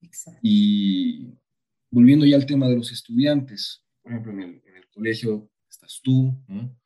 Exacto. 0.00 0.40
Y 0.42 1.28
volviendo 1.90 2.26
ya 2.26 2.36
al 2.36 2.46
tema 2.46 2.68
de 2.68 2.76
los 2.76 2.90
estudiantes, 2.90 3.84
por 4.02 4.12
ejemplo, 4.12 4.32
en 4.32 4.40
el, 4.40 4.62
en 4.66 4.76
el 4.76 4.88
colegio 4.88 5.50
estás 5.68 6.00
tú, 6.02 6.36
¿no? 6.48 6.76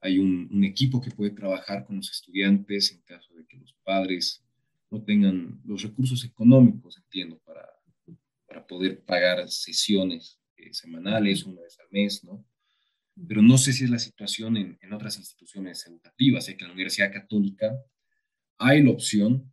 Hay 0.00 0.18
un, 0.18 0.48
un, 0.52 0.64
equipo 0.64 1.00
que 1.00 1.12
puede 1.12 1.30
trabajar 1.30 1.86
con 1.86 1.96
los 1.96 2.10
estudiantes 2.10 2.90
en 2.92 3.00
caso 3.02 3.32
de 3.34 3.46
que 3.46 3.56
los 3.56 3.72
padres 3.84 4.44
no 4.90 5.02
tengan 5.02 5.60
los 5.64 5.82
recursos 5.82 6.24
económicos, 6.24 6.98
entiendo, 6.98 7.38
para, 7.44 7.68
para 8.46 8.66
poder 8.66 9.04
pagar 9.04 9.48
sesiones 9.48 10.40
eh, 10.56 10.74
semanales, 10.74 11.44
una 11.44 11.60
vez 11.60 11.78
al 11.78 11.86
mes, 11.92 12.24
¿no? 12.24 12.44
Pero 13.26 13.42
no 13.42 13.58
sé 13.58 13.72
si 13.72 13.84
es 13.84 13.90
la 13.90 13.98
situación 13.98 14.56
en, 14.56 14.78
en 14.80 14.92
otras 14.92 15.18
instituciones 15.18 15.86
educativas. 15.86 16.44
Sé 16.44 16.56
que 16.56 16.64
en 16.64 16.68
la 16.68 16.74
Universidad 16.74 17.12
Católica 17.12 17.74
hay 18.58 18.82
la 18.82 18.90
opción 18.90 19.52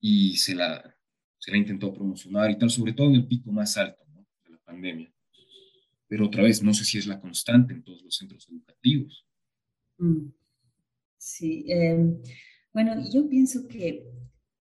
y 0.00 0.36
se 0.36 0.54
la, 0.54 0.96
se 1.38 1.50
la 1.50 1.58
intentó 1.58 1.92
promocionar 1.92 2.50
y 2.50 2.58
tal, 2.58 2.70
sobre 2.70 2.92
todo 2.92 3.08
en 3.08 3.16
el 3.16 3.26
pico 3.26 3.50
más 3.52 3.76
alto 3.76 4.04
de 4.44 4.50
la 4.50 4.58
pandemia 4.58 5.12
pero 6.12 6.26
otra 6.26 6.42
vez 6.42 6.62
no 6.62 6.74
sé 6.74 6.84
si 6.84 6.98
es 6.98 7.06
la 7.06 7.18
constante 7.18 7.72
en 7.72 7.82
todos 7.82 8.02
los 8.02 8.14
centros 8.18 8.46
educativos. 8.46 9.26
Mm. 9.96 10.26
Sí, 11.16 11.64
em, 11.68 12.20
bueno, 12.70 13.02
yo 13.10 13.26
pienso 13.30 13.66
que 13.66 14.04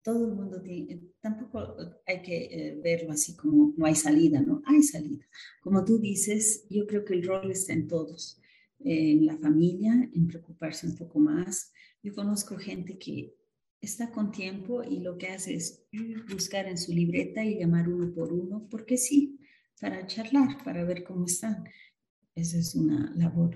todo 0.09 0.27
el 0.27 0.35
mundo 0.37 0.63
tiene, 0.63 1.03
tampoco 1.21 1.77
hay 2.07 2.23
que 2.23 2.45
eh, 2.45 2.81
verlo 2.83 3.13
así 3.13 3.37
como 3.37 3.75
no 3.77 3.85
hay 3.85 3.95
salida, 3.95 4.41
¿no? 4.41 4.63
Hay 4.65 4.83
salida. 4.83 5.27
Como 5.61 5.85
tú 5.85 5.99
dices, 5.99 6.65
yo 6.71 6.87
creo 6.87 7.05
que 7.05 7.13
el 7.13 7.27
rol 7.27 7.51
está 7.51 7.75
en 7.75 7.87
todos, 7.89 8.41
en 8.79 9.27
la 9.27 9.37
familia, 9.37 10.09
en 10.15 10.27
preocuparse 10.27 10.87
un 10.87 10.97
poco 10.97 11.19
más. 11.21 11.75
Yo 12.03 12.15
conozco 12.15 12.57
gente 12.57 12.97
que 12.99 13.35
está 13.83 14.11
con 14.11 14.33
tiempo 14.33 14.83
y 14.83 15.01
lo 15.01 15.19
que 15.19 15.27
hace 15.27 15.57
es 15.57 15.85
buscar 16.31 16.67
en 16.69 16.79
su 16.79 16.95
libreta 16.95 17.45
y 17.45 17.59
llamar 17.59 17.87
uno 17.87 18.11
por 18.15 18.33
uno, 18.33 18.67
porque 18.71 18.97
sí, 18.97 19.39
para 19.79 20.07
charlar, 20.07 20.65
para 20.65 20.85
ver 20.85 21.05
cómo 21.05 21.27
están. 21.27 21.65
Esa 22.35 22.57
es 22.57 22.75
una 22.75 23.13
labor 23.15 23.55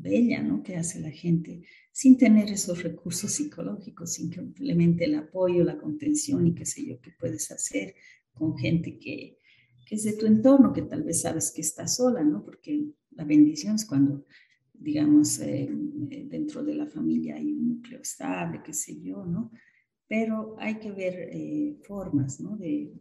bella, 0.00 0.42
¿no? 0.42 0.62
Que 0.62 0.76
hace 0.76 1.00
la 1.00 1.10
gente 1.10 1.62
sin 1.92 2.18
tener 2.18 2.50
esos 2.50 2.82
recursos 2.82 3.32
psicológicos, 3.32 4.12
simplemente 4.14 5.04
el 5.04 5.14
apoyo, 5.14 5.64
la 5.64 5.78
contención 5.78 6.46
y 6.46 6.54
qué 6.54 6.66
sé 6.66 6.86
yo, 6.86 7.00
qué 7.00 7.10
puedes 7.18 7.50
hacer 7.50 7.94
con 8.32 8.56
gente 8.58 8.98
que, 8.98 9.38
que 9.86 9.94
es 9.94 10.04
de 10.04 10.12
tu 10.12 10.26
entorno, 10.26 10.72
que 10.72 10.82
tal 10.82 11.04
vez 11.04 11.22
sabes 11.22 11.50
que 11.50 11.62
está 11.62 11.88
sola, 11.88 12.22
¿no? 12.22 12.44
Porque 12.44 12.84
la 13.12 13.24
bendición 13.24 13.76
es 13.76 13.86
cuando, 13.86 14.26
digamos, 14.74 15.38
eh, 15.40 15.68
dentro 15.70 16.62
de 16.62 16.74
la 16.74 16.86
familia 16.86 17.36
hay 17.36 17.52
un 17.52 17.76
núcleo 17.76 18.00
estable, 18.00 18.60
qué 18.62 18.74
sé 18.74 19.00
yo, 19.00 19.24
¿no? 19.24 19.50
Pero 20.06 20.54
hay 20.58 20.74
que 20.74 20.92
ver 20.92 21.30
eh, 21.32 21.78
formas, 21.82 22.40
¿no? 22.40 22.56
De, 22.58 22.92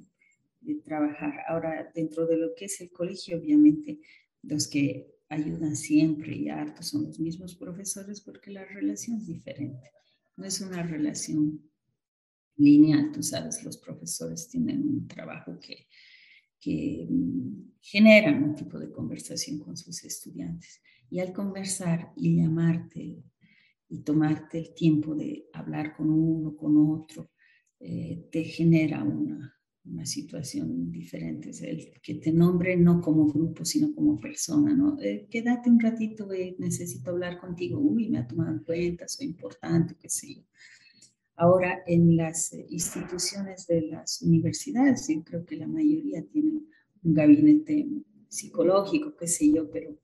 de 0.62 0.76
trabajar. 0.76 1.42
Ahora, 1.50 1.92
dentro 1.94 2.26
de 2.26 2.38
lo 2.38 2.56
que 2.56 2.66
es 2.66 2.80
el 2.80 2.92
colegio, 2.92 3.38
obviamente, 3.38 4.00
los 4.42 4.68
que 4.68 5.15
ayudan 5.30 5.76
siempre 5.76 6.36
y 6.36 6.50
harto 6.50 6.84
son 6.84 7.04
los 7.06 7.20
mismos 7.20 7.56
profesores 7.56 8.22
porque 8.22 8.52
la 8.52 8.66
relación 8.66 9.18
es 9.18 9.28
diferente. 9.28 9.92
No 10.38 10.46
es 10.46 10.62
una 10.62 10.84
relación 10.84 11.62
lineal, 12.58 13.12
tú 13.12 13.24
sabes, 13.24 13.64
los 13.64 13.78
profesores 13.78 14.48
tienen 14.48 14.82
un 14.82 15.08
trabajo 15.08 15.60
que, 15.60 15.88
que 16.60 17.08
mm, 17.10 17.74
generan 17.82 18.44
un 18.44 18.56
tipo 18.56 18.80
de 18.80 18.92
conversación 18.92 19.60
con 19.60 19.78
sus 19.78 20.04
estudiantes. 20.04 20.82
Y 21.10 21.20
al 21.20 21.34
conversar 21.34 22.12
y 22.16 22.38
llamarte 22.38 23.24
y 23.88 24.00
tomarte 24.00 24.60
el 24.60 24.74
tiempo 24.74 25.16
de 25.16 25.48
hablar 25.54 25.96
con 25.96 26.10
uno, 26.10 26.56
con 26.56 26.76
otro, 26.78 27.32
eh, 27.80 28.28
te 28.32 28.44
genera 28.44 29.04
una, 29.04 29.55
una 29.86 30.06
situación 30.06 30.92
diferente, 30.92 31.52
es 31.52 31.62
el 31.62 31.92
que 32.02 32.16
te 32.16 32.32
nombre 32.32 32.76
no 32.76 33.02
como 33.02 33.28
grupo, 33.28 33.64
sino 33.66 33.94
como 33.94 34.20
persona, 34.20 34.74
¿no? 34.74 35.00
Eh, 35.00 35.28
quédate 35.30 35.70
un 35.70 35.80
ratito, 35.80 36.28
necesito 36.58 37.12
hablar 37.12 37.40
contigo, 37.40 37.80
uy, 37.80 38.10
me 38.10 38.20
ha 38.20 38.28
tomado 38.28 38.52
en 38.52 38.64
cuenta, 38.64 39.08
soy 39.08 39.28
importante, 39.28 39.96
qué 40.00 40.10
sé 40.10 40.36
yo. 40.36 40.42
Ahora, 41.36 41.84
en 41.86 42.16
las 42.16 42.54
eh, 42.54 42.66
instituciones 42.70 43.68
de 43.68 43.82
las 43.84 44.22
universidades, 44.22 45.08
yo 45.08 45.24
creo 45.24 45.46
que 45.46 45.58
la 45.58 45.68
mayoría 45.68 46.26
tienen 46.26 46.68
un 47.04 47.14
gabinete 47.14 47.88
psicológico, 48.28 49.16
qué 49.16 49.28
sé 49.28 49.52
yo, 49.54 49.70
pero 49.70 49.98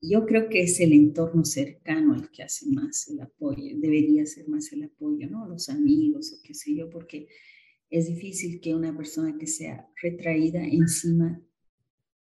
yo 0.00 0.26
creo 0.26 0.48
que 0.48 0.62
es 0.62 0.78
el 0.80 0.92
entorno 0.92 1.44
cercano 1.44 2.14
el 2.14 2.30
que 2.30 2.42
hace 2.42 2.66
más 2.68 3.08
el 3.08 3.20
apoyo, 3.20 3.76
debería 3.78 4.26
ser 4.26 4.48
más 4.48 4.70
el 4.72 4.84
apoyo, 4.84 5.28
¿no? 5.30 5.48
Los 5.48 5.68
amigos 5.68 6.32
o 6.32 6.42
qué 6.42 6.52
sé 6.54 6.74
yo, 6.74 6.90
porque 6.90 7.26
es 7.90 8.08
difícil 8.08 8.60
que 8.60 8.74
una 8.74 8.96
persona 8.96 9.36
que 9.38 9.46
sea 9.46 9.88
retraída 10.02 10.64
encima 10.64 11.40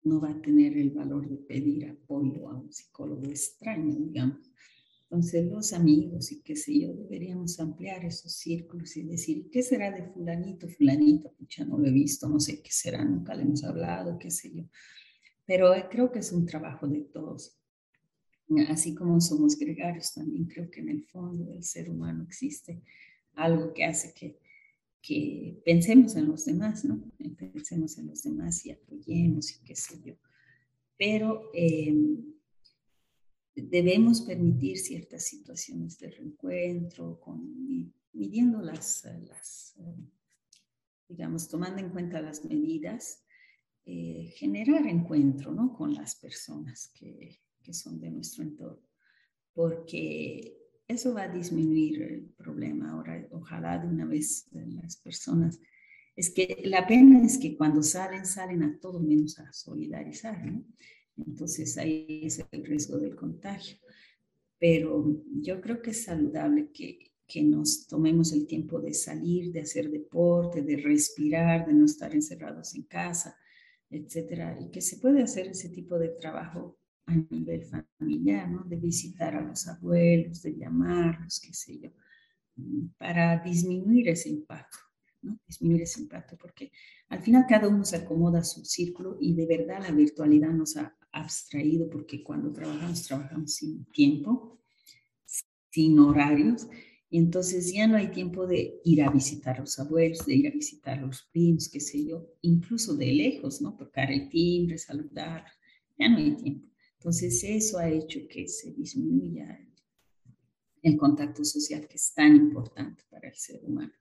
no 0.04 0.20
va 0.20 0.30
a 0.30 0.40
tener 0.40 0.76
el 0.76 0.90
valor 0.90 1.28
de 1.28 1.36
pedir 1.36 1.88
apoyo 1.88 2.48
a 2.48 2.56
un 2.56 2.72
psicólogo 2.72 3.24
extraño, 3.26 3.94
digamos. 3.94 4.50
Entonces 5.10 5.50
los 5.50 5.72
amigos 5.72 6.30
y 6.32 6.42
qué 6.42 6.54
sé 6.54 6.80
yo, 6.80 6.92
deberíamos 6.92 7.58
ampliar 7.60 8.04
esos 8.04 8.32
círculos 8.32 8.94
y 8.96 9.04
decir, 9.04 9.48
¿qué 9.50 9.62
será 9.62 9.90
de 9.90 10.04
fulanito, 10.12 10.68
fulanito? 10.68 11.32
Pucha, 11.32 11.64
no 11.64 11.78
lo 11.78 11.86
he 11.86 11.92
visto, 11.92 12.28
no 12.28 12.38
sé 12.38 12.60
qué 12.62 12.70
será, 12.70 13.02
nunca 13.04 13.34
le 13.34 13.42
hemos 13.42 13.64
hablado, 13.64 14.18
qué 14.18 14.30
sé 14.30 14.52
yo. 14.54 14.64
Pero 15.46 15.74
eh, 15.74 15.86
creo 15.90 16.12
que 16.12 16.18
es 16.18 16.30
un 16.30 16.44
trabajo 16.44 16.86
de 16.86 17.00
todos. 17.00 17.58
Así 18.68 18.94
como 18.94 19.20
somos 19.20 19.58
gregarios, 19.58 20.12
también 20.12 20.46
creo 20.46 20.70
que 20.70 20.80
en 20.80 20.90
el 20.90 21.04
fondo 21.04 21.44
del 21.44 21.64
ser 21.64 21.90
humano 21.90 22.24
existe 22.24 22.82
algo 23.34 23.72
que 23.72 23.84
hace 23.84 24.12
que 24.14 24.38
que 25.00 25.60
pensemos 25.64 26.16
en 26.16 26.28
los 26.28 26.44
demás, 26.44 26.84
¿no? 26.84 27.02
Pensemos 27.36 27.98
en 27.98 28.08
los 28.08 28.22
demás 28.22 28.64
y 28.66 28.72
apoyemos 28.72 29.50
y 29.52 29.64
qué 29.64 29.76
sé 29.76 30.00
yo. 30.02 30.14
Pero 30.96 31.50
eh, 31.54 31.94
debemos 33.54 34.22
permitir 34.22 34.78
ciertas 34.78 35.24
situaciones 35.24 35.98
de 35.98 36.10
reencuentro, 36.10 37.20
con, 37.20 37.92
midiendo 38.12 38.60
las, 38.60 39.04
las 39.28 39.76
digamos, 41.08 41.48
tomando 41.48 41.80
en 41.80 41.90
cuenta 41.90 42.20
las 42.20 42.44
medidas, 42.44 43.24
eh, 43.86 44.32
generar 44.36 44.86
encuentro, 44.86 45.52
¿no? 45.52 45.72
Con 45.72 45.94
las 45.94 46.16
personas 46.16 46.88
que, 46.88 47.40
que 47.62 47.72
son 47.72 47.98
de 47.98 48.10
nuestro 48.10 48.42
entorno. 48.42 48.86
Porque 49.54 50.57
eso 50.88 51.12
va 51.12 51.24
a 51.24 51.28
disminuir 51.28 52.02
el 52.02 52.22
problema. 52.36 52.90
Ahora, 52.90 53.28
ojalá 53.30 53.78
de 53.78 53.86
una 53.86 54.06
vez 54.06 54.48
las 54.52 54.96
personas. 54.96 55.60
Es 56.16 56.30
que 56.30 56.62
la 56.64 56.86
pena 56.86 57.24
es 57.24 57.38
que 57.38 57.56
cuando 57.56 57.82
salen, 57.82 58.26
salen 58.26 58.62
a 58.62 58.78
todo 58.80 58.98
menos 58.98 59.38
a 59.38 59.52
solidarizar, 59.52 60.44
¿no? 60.44 60.64
Entonces 61.16 61.76
ahí 61.78 62.22
es 62.24 62.44
el 62.50 62.64
riesgo 62.64 62.98
del 62.98 63.14
contagio. 63.14 63.76
Pero 64.58 65.22
yo 65.40 65.60
creo 65.60 65.82
que 65.82 65.90
es 65.90 66.04
saludable 66.04 66.70
que, 66.72 67.12
que 67.26 67.42
nos 67.42 67.86
tomemos 67.86 68.32
el 68.32 68.46
tiempo 68.46 68.80
de 68.80 68.94
salir, 68.94 69.52
de 69.52 69.60
hacer 69.60 69.90
deporte, 69.90 70.62
de 70.62 70.78
respirar, 70.78 71.66
de 71.66 71.74
no 71.74 71.84
estar 71.84 72.14
encerrados 72.14 72.74
en 72.74 72.84
casa, 72.84 73.36
etcétera, 73.90 74.58
y 74.60 74.70
que 74.70 74.80
se 74.80 74.96
puede 74.96 75.22
hacer 75.22 75.48
ese 75.48 75.68
tipo 75.68 75.98
de 75.98 76.08
trabajo 76.08 76.78
a 77.08 77.16
nivel 77.34 77.64
familiar, 77.64 78.50
¿no? 78.50 78.64
De 78.64 78.76
visitar 78.76 79.34
a 79.36 79.42
los 79.42 79.66
abuelos, 79.68 80.42
de 80.42 80.56
llamarlos, 80.56 81.40
qué 81.40 81.52
sé 81.54 81.78
yo, 81.80 81.90
para 82.98 83.38
disminuir 83.42 84.08
ese 84.08 84.28
impacto, 84.30 84.78
¿no? 85.22 85.38
Disminuir 85.46 85.82
ese 85.82 86.00
impacto, 86.02 86.36
porque 86.36 86.72
al 87.08 87.20
final 87.22 87.44
cada 87.48 87.68
uno 87.68 87.84
se 87.84 87.96
acomoda 87.96 88.40
a 88.40 88.44
su 88.44 88.64
círculo 88.64 89.16
y 89.20 89.34
de 89.34 89.46
verdad 89.46 89.80
la 89.82 89.92
virtualidad 89.92 90.50
nos 90.50 90.76
ha 90.76 90.96
abstraído, 91.12 91.88
porque 91.90 92.22
cuando 92.22 92.52
trabajamos, 92.52 93.02
trabajamos 93.06 93.54
sin 93.54 93.84
tiempo, 93.86 94.60
sin 95.70 95.98
horarios, 95.98 96.68
Y 97.10 97.18
entonces 97.18 97.72
ya 97.72 97.86
no 97.86 97.96
hay 97.96 98.08
tiempo 98.10 98.46
de 98.46 98.80
ir 98.84 99.02
a 99.02 99.10
visitar 99.10 99.56
a 99.56 99.60
los 99.60 99.78
abuelos, 99.78 100.26
de 100.26 100.34
ir 100.34 100.46
a 100.48 100.50
visitar 100.50 100.98
a 100.98 101.02
los 101.06 101.22
primos, 101.32 101.70
qué 101.70 101.80
sé 101.80 102.04
yo, 102.04 102.26
incluso 102.42 102.94
de 102.96 103.06
lejos, 103.12 103.62
¿no? 103.62 103.74
Tocar 103.76 104.10
el 104.12 104.28
timbre, 104.28 104.76
saludar, 104.76 105.46
ya 105.98 106.08
no 106.10 106.18
hay 106.18 106.36
tiempo. 106.36 106.67
Entonces 106.98 107.44
eso 107.44 107.78
ha 107.78 107.88
hecho 107.88 108.20
que 108.28 108.48
se 108.48 108.72
disminuya 108.72 109.64
el 110.82 110.96
contacto 110.96 111.44
social 111.44 111.86
que 111.86 111.96
es 111.96 112.12
tan 112.12 112.34
importante 112.34 113.04
para 113.08 113.28
el 113.28 113.36
ser 113.36 113.60
humano. 113.64 113.92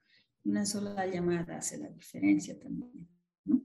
Una 0.44 0.66
sola 0.66 1.06
llamada 1.06 1.58
hace 1.58 1.78
la 1.78 1.90
diferencia 1.90 2.60
también, 2.60 3.08
¿no? 3.46 3.62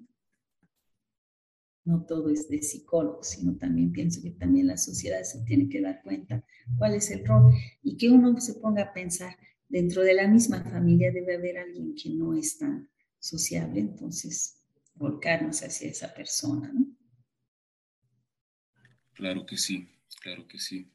No 1.85 2.05
todo 2.05 2.29
es 2.29 2.49
de 2.49 2.63
psicólogo, 2.63 3.23
sino 3.23 3.57
también 3.57 3.91
pienso 3.91 4.21
que 4.21 4.33
también 4.33 4.67
la 4.67 4.77
sociedad 4.77 5.23
se 5.23 5.43
tiene 5.45 5.69
que 5.69 5.81
dar 5.81 6.03
cuenta 6.03 6.45
cuál 6.77 6.95
es 6.95 7.11
el 7.11 7.27
rol 7.27 7.53
y 7.83 7.97
que 7.97 8.11
uno 8.11 8.39
se 8.41 8.55
ponga 8.55 8.83
a 8.83 8.93
pensar, 8.93 9.37
dentro 9.69 10.03
de 10.03 10.15
la 10.15 10.29
misma 10.29 10.63
familia 10.63 11.11
debe 11.11 11.37
haber 11.37 11.59
alguien 11.59 11.95
que 11.95 12.11
no 12.11 12.35
es 12.35 12.59
tan 12.59 12.91
sociable, 13.19 13.81
entonces 13.81 14.59
volcarnos 14.95 15.63
hacia 15.63 15.89
esa 15.89 16.13
persona, 16.13 16.71
¿no? 16.73 17.02
Claro 19.23 19.47
que 19.47 19.57
sí, 19.57 19.87
claro 20.21 20.49
que 20.49 20.59
sí. 20.59 20.91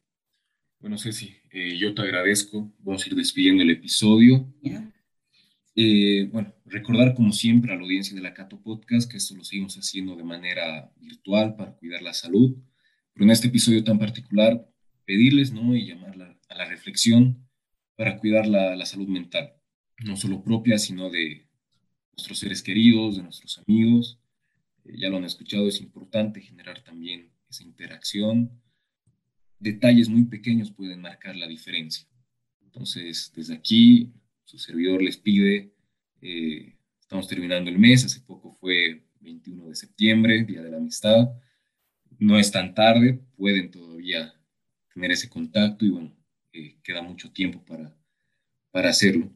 Bueno, 0.82 0.98
Ceci, 0.98 1.38
eh, 1.50 1.78
yo 1.78 1.96
te 1.96 2.02
agradezco. 2.02 2.70
Vamos 2.80 3.06
a 3.06 3.08
ir 3.08 3.16
despidiendo 3.16 3.64
el 3.64 3.70
episodio. 3.70 4.54
Eh, 5.74 6.28
bueno, 6.30 6.54
recordar 6.66 7.16
como 7.16 7.32
siempre 7.32 7.72
a 7.72 7.78
la 7.78 7.84
audiencia 7.84 8.14
de 8.14 8.22
la 8.22 8.34
Cato 8.34 8.62
Podcast 8.62 9.10
que 9.10 9.16
esto 9.16 9.34
lo 9.34 9.46
seguimos 9.46 9.78
haciendo 9.78 10.18
de 10.18 10.26
manera 10.26 10.92
virtual 10.98 11.56
para 11.56 11.72
cuidar 11.78 12.02
la 12.02 12.14
salud, 12.14 12.54
pero 13.14 13.24
en 13.24 13.32
este 13.32 13.48
episodio 13.48 13.82
tan 13.86 13.98
particular 13.98 14.70
pedirles 15.06 15.54
¿no? 15.54 15.74
y 15.74 15.88
llamarla 15.88 16.38
a 16.50 16.56
la 16.56 16.66
reflexión 16.66 17.48
para 17.96 18.18
cuidar 18.18 18.46
la, 18.46 18.76
la 18.76 18.86
salud 18.86 19.08
mental, 19.08 19.54
no 20.04 20.18
solo 20.18 20.44
propia, 20.44 20.78
sino 20.80 21.10
de 21.10 21.48
nuestros 22.12 22.40
seres 22.40 22.62
queridos, 22.62 23.16
de 23.16 23.24
nuestros 23.24 23.58
amigos. 23.60 24.20
Eh, 24.84 24.98
ya 24.98 25.08
lo 25.08 25.16
han 25.16 25.24
escuchado, 25.24 25.70
es 25.70 25.80
importante 25.80 26.42
generar 26.42 26.84
también 26.84 27.37
esa 27.50 27.64
interacción 27.64 28.52
detalles 29.60 30.10
muy 30.10 30.26
pequeños 30.26 30.72
pueden 30.72 31.02
marcar 31.02 31.36
la 31.36 31.48
diferencia. 31.48 32.08
Entonces, 32.62 33.32
desde 33.36 33.56
aquí, 33.56 34.14
su 34.44 34.58
servidor 34.58 35.02
les 35.02 35.18
pide, 35.18 35.74
eh, 36.22 36.76
estamos 37.00 37.28
terminando 37.28 37.70
el 37.70 37.80
mes, 37.80 38.06
hace 38.06 38.22
poco 38.22 38.52
fue 38.52 39.04
21 39.20 39.70
de 39.70 39.76
septiembre, 39.76 40.44
Día 40.44 40.62
de 40.62 40.72
la 40.72 40.78
Amistad, 40.78 41.30
no 42.20 42.38
es 42.38 42.52
tan 42.52 42.74
tarde, 42.74 43.20
pueden 43.36 43.72
todavía 43.72 44.34
tener 44.94 45.12
ese 45.12 45.30
contacto 45.30 45.86
y 45.86 45.90
bueno, 45.90 46.16
eh, 46.54 46.78
queda 46.84 47.02
mucho 47.02 47.32
tiempo 47.32 47.64
para, 47.66 47.96
para 48.72 48.90
hacerlo. 48.90 49.32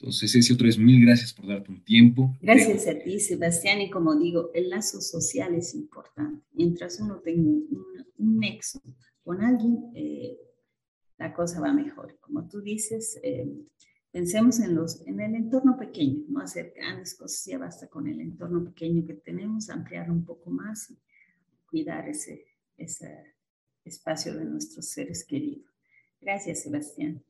Entonces, 0.00 0.34
ese 0.34 0.54
otra 0.54 0.66
vez, 0.66 0.78
mil 0.78 1.04
gracias 1.04 1.34
por 1.34 1.46
darte 1.48 1.72
un 1.72 1.82
tiempo. 1.82 2.36
Gracias 2.40 2.86
a 2.86 2.98
ti, 2.98 3.18
Sebastián. 3.18 3.80
Y 3.80 3.90
como 3.90 4.16
digo, 4.16 4.50
el 4.54 4.70
lazo 4.70 5.00
social 5.00 5.54
es 5.54 5.74
importante. 5.74 6.44
Mientras 6.52 7.00
uno 7.00 7.16
tenga 7.16 7.42
un, 7.42 8.06
un 8.18 8.38
nexo 8.38 8.80
con 9.24 9.42
alguien, 9.42 9.90
eh, 9.94 10.38
la 11.18 11.34
cosa 11.34 11.60
va 11.60 11.72
mejor. 11.72 12.16
Como 12.20 12.48
tú 12.48 12.60
dices, 12.60 13.18
eh, 13.22 13.66
pensemos 14.12 14.60
en, 14.60 14.74
los, 14.74 15.04
en 15.06 15.20
el 15.20 15.34
entorno 15.34 15.76
pequeño, 15.76 16.24
no 16.28 16.40
hacer 16.40 16.72
grandes 16.76 17.16
cosas, 17.16 17.44
ya 17.44 17.58
basta 17.58 17.88
con 17.88 18.06
el 18.06 18.20
entorno 18.20 18.64
pequeño 18.64 19.04
que 19.04 19.14
tenemos, 19.14 19.68
ampliarlo 19.68 20.14
un 20.14 20.24
poco 20.24 20.50
más 20.50 20.90
y 20.90 20.98
cuidar 21.66 22.08
ese, 22.08 22.46
ese 22.76 23.34
espacio 23.84 24.34
de 24.34 24.44
nuestros 24.44 24.86
seres 24.86 25.24
queridos. 25.24 25.66
Gracias, 26.20 26.62
Sebastián. 26.62 27.22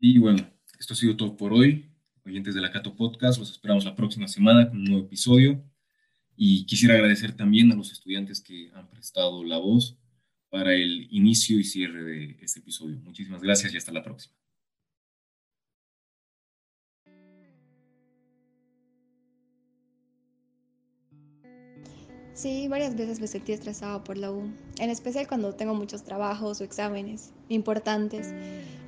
Y 0.00 0.18
bueno, 0.18 0.48
esto 0.78 0.94
ha 0.94 0.96
sido 0.96 1.16
todo 1.16 1.36
por 1.36 1.52
hoy. 1.52 1.86
Oyentes 2.24 2.54
de 2.54 2.60
la 2.60 2.70
Cato 2.70 2.94
Podcast, 2.94 3.38
los 3.38 3.50
esperamos 3.50 3.84
la 3.84 3.96
próxima 3.96 4.28
semana 4.28 4.68
con 4.68 4.78
un 4.78 4.84
nuevo 4.84 5.06
episodio. 5.06 5.62
Y 6.36 6.66
quisiera 6.66 6.94
agradecer 6.94 7.32
también 7.32 7.72
a 7.72 7.74
los 7.74 7.90
estudiantes 7.90 8.40
que 8.40 8.70
han 8.74 8.88
prestado 8.88 9.42
la 9.44 9.58
voz 9.58 9.98
para 10.50 10.74
el 10.74 11.08
inicio 11.10 11.58
y 11.58 11.64
cierre 11.64 12.04
de 12.04 12.36
este 12.40 12.60
episodio. 12.60 12.96
Muchísimas 13.00 13.42
gracias 13.42 13.74
y 13.74 13.76
hasta 13.76 13.92
la 13.92 14.02
próxima. 14.02 14.34
Sí, 22.38 22.68
varias 22.68 22.94
veces 22.94 23.18
me 23.18 23.26
sentí 23.26 23.50
estresado 23.50 24.04
por 24.04 24.16
la 24.16 24.30
U, 24.30 24.44
en 24.78 24.90
especial 24.90 25.26
cuando 25.26 25.56
tengo 25.56 25.74
muchos 25.74 26.04
trabajos 26.04 26.60
o 26.60 26.64
exámenes 26.64 27.32
importantes. 27.48 28.32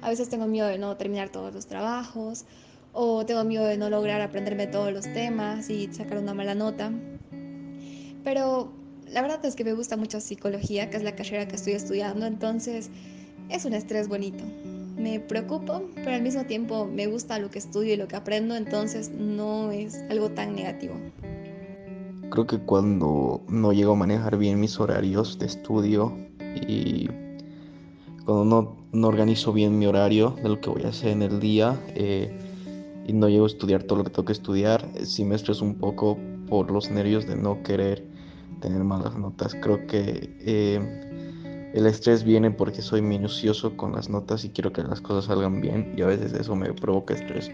A 0.03 0.09
veces 0.09 0.29
tengo 0.29 0.47
miedo 0.47 0.69
de 0.69 0.79
no 0.79 0.97
terminar 0.97 1.31
todos 1.31 1.53
los 1.53 1.67
trabajos 1.67 2.45
o 2.93 3.27
tengo 3.27 3.43
miedo 3.43 3.65
de 3.65 3.77
no 3.77 3.91
lograr 3.91 4.21
aprenderme 4.21 4.69
todos 4.69 4.93
los 4.93 5.03
temas 5.03 5.69
y 5.69 5.93
sacar 5.93 6.19
una 6.19 6.33
mala 6.33 6.55
nota. 6.55 6.93
Pero 8.23 8.73
la 9.09 9.21
verdad 9.21 9.45
es 9.45 9.57
que 9.57 9.65
me 9.65 9.73
gusta 9.73 9.97
mucho 9.97 10.21
psicología, 10.21 10.89
que 10.89 10.99
es 10.99 11.03
la 11.03 11.17
carrera 11.17 11.49
que 11.49 11.57
estoy 11.57 11.73
estudiando, 11.73 12.27
entonces 12.27 12.89
es 13.49 13.65
un 13.65 13.73
estrés 13.73 14.07
bonito. 14.07 14.45
Me 14.97 15.19
preocupo, 15.19 15.91
pero 15.97 16.13
al 16.13 16.23
mismo 16.23 16.45
tiempo 16.45 16.87
me 16.87 17.09
gusta 17.09 17.41
lo 17.41 17.51
que 17.51 17.59
estudio 17.59 17.95
y 17.95 17.97
lo 17.97 18.07
que 18.07 18.15
aprendo, 18.15 18.55
entonces 18.55 19.09
no 19.11 19.73
es 19.73 19.97
algo 20.09 20.31
tan 20.31 20.55
negativo. 20.55 20.95
Creo 22.31 22.47
que 22.47 22.59
cuando 22.59 23.43
no 23.49 23.73
llego 23.73 23.93
a 23.93 23.97
manejar 23.97 24.39
bien 24.39 24.61
mis 24.61 24.79
horarios 24.79 25.39
de 25.39 25.47
estudio 25.47 26.17
y 26.55 27.09
cuando 28.25 28.45
no, 28.45 28.77
no 28.93 29.09
organizo 29.09 29.53
bien 29.53 29.79
mi 29.79 29.87
horario 29.87 30.37
de 30.43 30.49
lo 30.49 30.61
que 30.61 30.71
voy 30.71 30.85
a 30.85 30.89
hacer 30.89 31.11
en 31.11 31.23
el 31.23 31.41
día 31.41 31.77
eh, 31.97 32.31
y 33.05 33.13
no 33.13 33.29
llego 33.29 33.45
a 33.45 33.49
estudiar 33.49 33.83
todo 33.83 33.99
lo 33.99 34.05
que 34.05 34.11
tengo 34.11 34.27
que 34.27 34.33
estudiar, 34.33 34.89
sí 35.03 35.25
me 35.25 35.35
estreso 35.35 35.65
un 35.65 35.75
poco 35.75 36.19
por 36.49 36.71
los 36.71 36.89
nervios 36.89 37.27
de 37.27 37.35
no 37.35 37.65
querer 37.65 38.07
tener 38.61 38.85
malas 38.85 39.17
notas. 39.17 39.57
Creo 39.61 39.87
que 39.89 40.37
eh, 40.41 41.71
el 41.75 41.87
estrés 41.87 42.23
viene 42.23 42.53
porque 42.53 42.81
soy 42.81 43.03
minucioso 43.03 43.77
con 43.77 43.93
las 43.93 44.09
notas 44.09 44.45
y 44.45 44.51
quiero 44.51 44.73
que 44.73 44.85
las 44.85 45.01
cosas 45.01 45.25
salgan 45.25 45.61
bien 45.61 45.95
y 45.97 46.03
a 46.03 46.07
veces 46.07 46.33
eso 46.35 46.55
me 46.55 46.73
provoca 46.75 47.15
estrés. 47.15 47.51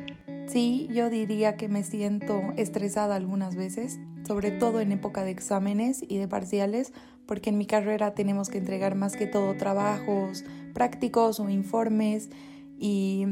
Sí, 0.46 0.88
yo 0.92 1.10
diría 1.10 1.56
que 1.56 1.68
me 1.68 1.82
siento 1.82 2.40
estresada 2.56 3.16
algunas 3.16 3.56
veces, 3.56 3.98
sobre 4.26 4.52
todo 4.52 4.80
en 4.80 4.92
época 4.92 5.24
de 5.24 5.32
exámenes 5.32 6.04
y 6.08 6.18
de 6.18 6.28
parciales, 6.28 6.92
porque 7.26 7.50
en 7.50 7.58
mi 7.58 7.66
carrera 7.66 8.14
tenemos 8.14 8.48
que 8.48 8.58
entregar 8.58 8.94
más 8.94 9.16
que 9.16 9.26
todo 9.26 9.56
trabajos 9.56 10.44
prácticos 10.72 11.40
o 11.40 11.48
informes 11.48 12.30
y 12.78 13.26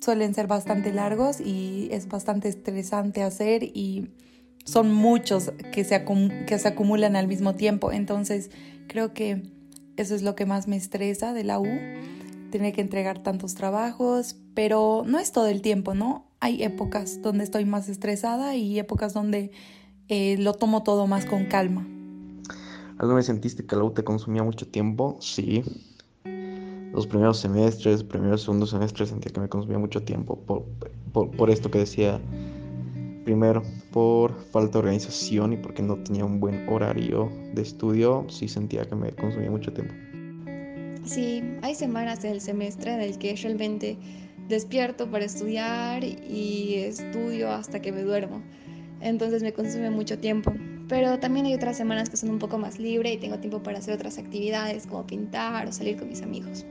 suelen 0.00 0.34
ser 0.34 0.46
bastante 0.46 0.92
largos 0.92 1.40
y 1.40 1.88
es 1.90 2.08
bastante 2.08 2.48
estresante 2.48 3.22
hacer 3.22 3.64
y 3.64 4.10
son 4.64 4.92
muchos 4.92 5.52
que 5.72 5.82
se, 5.82 6.04
que 6.46 6.58
se 6.58 6.68
acumulan 6.68 7.16
al 7.16 7.26
mismo 7.26 7.54
tiempo. 7.54 7.90
Entonces 7.90 8.50
creo 8.86 9.12
que 9.12 9.42
eso 9.96 10.14
es 10.14 10.22
lo 10.22 10.36
que 10.36 10.46
más 10.46 10.68
me 10.68 10.76
estresa 10.76 11.32
de 11.32 11.42
la 11.42 11.58
U, 11.58 11.66
tener 12.50 12.72
que 12.72 12.80
entregar 12.80 13.22
tantos 13.22 13.54
trabajos, 13.54 14.36
pero 14.54 15.02
no 15.06 15.18
es 15.18 15.32
todo 15.32 15.48
el 15.48 15.62
tiempo, 15.62 15.94
¿no? 15.94 16.27
Hay 16.40 16.62
épocas 16.62 17.22
donde 17.22 17.44
estoy 17.44 17.64
más 17.64 17.88
estresada 17.88 18.54
y 18.56 18.78
épocas 18.78 19.14
donde 19.14 19.50
eh, 20.08 20.36
lo 20.38 20.54
tomo 20.54 20.82
todo 20.82 21.06
más 21.06 21.24
con 21.26 21.46
calma. 21.46 21.86
¿Alguna 22.98 23.16
vez 23.16 23.26
sentiste 23.26 23.64
que 23.64 23.76
la 23.76 23.84
U 23.84 23.90
te 23.90 24.04
consumía 24.04 24.42
mucho 24.42 24.66
tiempo? 24.66 25.16
Sí. 25.20 25.62
Los 26.92 27.06
primeros 27.06 27.38
semestres, 27.38 28.02
primeros, 28.02 28.42
segundos 28.42 28.70
semestres 28.70 29.10
sentía 29.10 29.32
que 29.32 29.40
me 29.40 29.48
consumía 29.48 29.78
mucho 29.78 30.02
tiempo 30.02 30.36
por, 30.36 30.64
por, 31.12 31.30
por 31.30 31.50
esto 31.50 31.70
que 31.70 31.78
decía 31.78 32.20
Primero, 33.28 33.62
por 33.92 34.40
falta 34.52 34.72
de 34.72 34.78
organización 34.78 35.52
y 35.52 35.58
porque 35.58 35.82
no 35.82 35.98
tenía 35.98 36.24
un 36.24 36.40
buen 36.40 36.66
horario 36.66 37.30
de 37.52 37.60
estudio, 37.60 38.24
sí 38.30 38.48
sentía 38.48 38.86
que 38.86 38.94
me 38.94 39.12
consumía 39.12 39.50
mucho 39.50 39.70
tiempo. 39.70 39.92
Sí, 41.04 41.42
hay 41.60 41.74
semanas 41.74 42.22
del 42.22 42.40
semestre 42.40 42.94
en 42.94 43.02
el 43.02 43.18
que 43.18 43.36
realmente 43.36 43.98
despierto 44.48 45.10
para 45.10 45.24
estudiar 45.24 46.02
y 46.04 46.74
estudio 46.76 47.50
hasta 47.50 47.80
que 47.80 47.92
me 47.92 48.02
duermo. 48.02 48.42
Entonces 49.00 49.42
me 49.42 49.52
consume 49.52 49.90
mucho 49.90 50.18
tiempo. 50.18 50.52
Pero 50.88 51.18
también 51.18 51.44
hay 51.46 51.54
otras 51.54 51.76
semanas 51.76 52.08
que 52.08 52.16
son 52.16 52.30
un 52.30 52.38
poco 52.38 52.56
más 52.58 52.78
libre 52.78 53.12
y 53.12 53.18
tengo 53.18 53.38
tiempo 53.38 53.62
para 53.62 53.78
hacer 53.78 53.94
otras 53.94 54.18
actividades 54.18 54.86
como 54.86 55.06
pintar 55.06 55.68
o 55.68 55.72
salir 55.72 55.98
con 55.98 56.08
mis 56.08 56.22
amigos. 56.22 56.64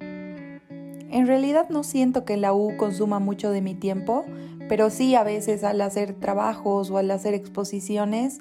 En 0.00 1.26
realidad 1.26 1.68
no 1.68 1.84
siento 1.84 2.24
que 2.24 2.36
la 2.36 2.54
U 2.54 2.76
consuma 2.76 3.20
mucho 3.20 3.50
de 3.50 3.60
mi 3.60 3.74
tiempo, 3.74 4.24
pero 4.68 4.88
sí 4.90 5.14
a 5.14 5.22
veces 5.22 5.62
al 5.62 5.80
hacer 5.82 6.14
trabajos 6.14 6.90
o 6.90 6.96
al 6.96 7.10
hacer 7.10 7.34
exposiciones, 7.34 8.38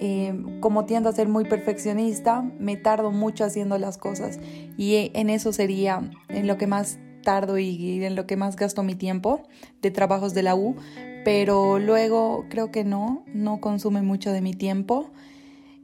eh, 0.00 0.34
como 0.60 0.86
tiendo 0.86 1.08
a 1.08 1.12
ser 1.12 1.28
muy 1.28 1.44
perfeccionista, 1.44 2.42
me 2.58 2.76
tardo 2.76 3.12
mucho 3.12 3.44
haciendo 3.44 3.78
las 3.78 3.98
cosas 3.98 4.40
y 4.76 5.10
en 5.14 5.30
eso 5.30 5.52
sería 5.52 6.10
en 6.28 6.46
lo 6.46 6.58
que 6.58 6.66
más 6.66 6.98
tardo 7.26 7.58
y 7.58 8.04
en 8.04 8.14
lo 8.14 8.24
que 8.24 8.36
más 8.36 8.54
gasto 8.54 8.84
mi 8.84 8.94
tiempo 8.94 9.42
de 9.82 9.90
trabajos 9.90 10.32
de 10.32 10.44
la 10.44 10.54
U, 10.54 10.76
pero 11.24 11.80
luego 11.80 12.44
creo 12.48 12.70
que 12.70 12.84
no, 12.84 13.24
no 13.34 13.60
consume 13.60 14.00
mucho 14.00 14.30
de 14.30 14.40
mi 14.40 14.54
tiempo. 14.54 15.10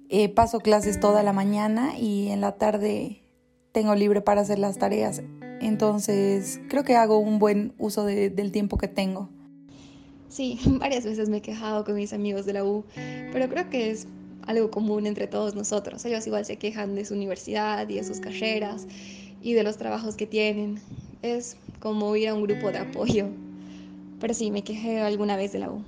Eh, 0.08 0.28
paso 0.28 0.60
clases 0.60 1.00
toda 1.00 1.24
la 1.24 1.32
mañana 1.32 1.98
y 1.98 2.28
en 2.28 2.40
la 2.40 2.52
tarde 2.52 3.22
tengo 3.72 3.96
libre 3.96 4.20
para 4.20 4.42
hacer 4.42 4.60
las 4.60 4.78
tareas. 4.78 5.20
Entonces, 5.60 6.60
creo 6.68 6.84
que 6.84 6.94
hago 6.94 7.18
un 7.18 7.40
buen 7.40 7.74
uso 7.76 8.04
de, 8.04 8.30
del 8.30 8.52
tiempo 8.52 8.78
que 8.78 8.86
tengo. 8.86 9.28
Sí, 10.28 10.60
varias 10.78 11.04
veces 11.04 11.28
me 11.28 11.38
he 11.38 11.42
quejado 11.42 11.84
con 11.84 11.96
mis 11.96 12.12
amigos 12.12 12.46
de 12.46 12.52
la 12.52 12.64
U, 12.64 12.84
pero 13.32 13.48
creo 13.48 13.68
que 13.68 13.90
es 13.90 14.06
algo 14.46 14.70
común 14.70 15.08
entre 15.08 15.26
todos 15.26 15.56
nosotros. 15.56 16.04
Ellos 16.04 16.24
igual 16.24 16.44
se 16.44 16.56
quejan 16.56 16.94
de 16.94 17.04
su 17.04 17.14
universidad 17.14 17.88
y 17.88 17.96
de 17.96 18.04
sus 18.04 18.20
carreras 18.20 18.86
y 19.42 19.54
de 19.54 19.64
los 19.64 19.76
trabajos 19.76 20.14
que 20.14 20.26
tienen. 20.28 20.80
Es 21.22 21.56
como 21.80 22.14
ir 22.16 22.28
a 22.28 22.34
un 22.34 22.42
grupo 22.42 22.72
de 22.72 22.78
apoyo. 22.78 23.28
Pero 24.20 24.34
sí, 24.34 24.50
me 24.50 24.62
quejé 24.62 25.00
alguna 25.00 25.36
vez 25.36 25.52
de 25.52 25.60
la 25.60 25.70
U. 25.70 25.82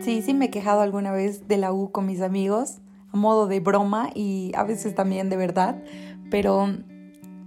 Sí, 0.00 0.22
sí 0.22 0.34
me 0.34 0.46
he 0.46 0.50
quejado 0.50 0.82
alguna 0.82 1.10
vez 1.10 1.48
de 1.48 1.56
la 1.56 1.72
U 1.72 1.90
con 1.90 2.06
mis 2.06 2.20
amigos, 2.20 2.78
a 3.12 3.16
modo 3.16 3.46
de 3.46 3.60
broma 3.60 4.10
y 4.14 4.52
a 4.54 4.62
veces 4.62 4.94
también 4.94 5.30
de 5.30 5.36
verdad, 5.36 5.82
pero 6.30 6.68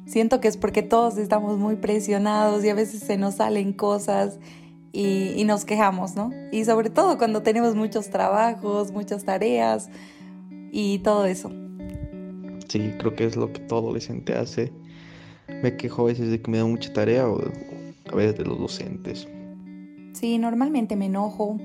siento 0.06 0.42
que 0.42 0.48
es 0.48 0.58
porque 0.58 0.82
todos 0.82 1.18
estamos 1.18 1.58
muy 1.58 1.76
presionados 1.76 2.64
y 2.66 2.70
a 2.70 2.74
veces 2.74 3.02
se 3.02 3.18
nos 3.18 3.36
salen 3.36 3.74
cosas 3.74 4.40
y, 4.92 5.34
y, 5.38 5.44
nos 5.44 5.66
quejamos, 5.66 6.16
¿no? 6.16 6.32
Y 6.52 6.66
sobre 6.66 6.90
todo 6.90 7.18
cuando 7.20 7.44
tenemos 7.44 7.76
muchos 7.76 8.10
trabajos, 8.10 8.92
muchas 8.92 9.24
tareas 9.24 9.90
y 10.72 11.00
todo 11.00 11.26
eso. 11.26 11.52
Sí, 12.68 12.94
creo 12.98 13.16
que 13.16 13.26
es 13.26 13.36
lo 13.36 13.54
que 13.54 13.60
todo 13.60 13.80
adolescente 13.80 14.34
hace. 14.34 14.74
Me 15.62 15.76
quejo 15.76 16.04
a 16.04 16.06
veces 16.06 16.30
de 16.30 16.42
que 16.42 16.50
me 16.50 16.58
da 16.58 16.66
mucha 16.66 16.92
tarea 16.94 17.28
o 17.28 17.40
a 18.12 18.16
veces 18.16 18.38
de 18.38 18.46
los 18.46 18.60
docentes. 18.60 19.28
Sí, 20.14 20.38
normalmente 20.38 20.96
me 20.96 21.06
enojo 21.06 21.58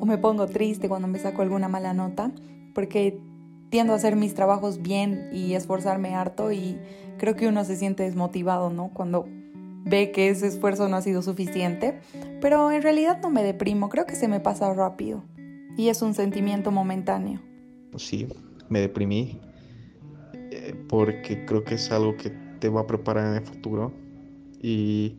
o 0.00 0.06
me 0.06 0.18
pongo 0.18 0.46
triste 0.46 0.88
cuando 0.88 1.08
me 1.08 1.18
saco 1.18 1.42
alguna 1.42 1.68
mala 1.68 1.94
nota 1.94 2.32
porque 2.74 3.18
tiendo 3.70 3.92
a 3.92 3.96
hacer 3.96 4.16
mis 4.16 4.34
trabajos 4.34 4.82
bien 4.82 5.30
y 5.32 5.54
esforzarme 5.54 6.14
harto 6.14 6.52
y 6.52 6.78
creo 7.18 7.36
que 7.36 7.48
uno 7.48 7.64
se 7.64 7.76
siente 7.76 8.02
desmotivado, 8.02 8.70
¿no? 8.70 8.90
Cuando 8.92 9.26
ve 9.84 10.10
que 10.10 10.28
ese 10.28 10.46
esfuerzo 10.46 10.88
no 10.88 10.96
ha 10.96 11.02
sido 11.02 11.22
suficiente, 11.22 11.98
pero 12.40 12.70
en 12.70 12.82
realidad 12.82 13.20
no 13.22 13.30
me 13.30 13.42
deprimo, 13.42 13.88
creo 13.88 14.06
que 14.06 14.14
se 14.14 14.28
me 14.28 14.40
pasa 14.40 14.72
rápido 14.74 15.22
y 15.76 15.88
es 15.88 16.02
un 16.02 16.14
sentimiento 16.14 16.70
momentáneo. 16.70 17.40
Sí, 17.96 18.26
me 18.68 18.80
deprimí 18.80 19.40
eh, 20.34 20.74
porque 20.88 21.44
creo 21.44 21.64
que 21.64 21.76
es 21.76 21.90
algo 21.90 22.16
que 22.16 22.30
te 22.62 22.68
va 22.68 22.82
a 22.82 22.86
preparar 22.86 23.26
en 23.26 23.42
el 23.42 23.44
futuro 23.44 23.92
y 24.62 25.16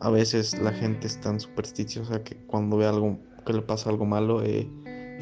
a 0.00 0.10
veces 0.10 0.52
la 0.58 0.70
gente 0.70 1.06
es 1.06 1.18
tan 1.18 1.40
supersticiosa 1.40 2.22
que 2.22 2.36
cuando 2.46 2.76
ve 2.76 2.84
algo 2.84 3.18
que 3.46 3.54
le 3.54 3.62
pasa 3.62 3.88
algo 3.88 4.04
malo 4.04 4.42
eh, 4.42 4.68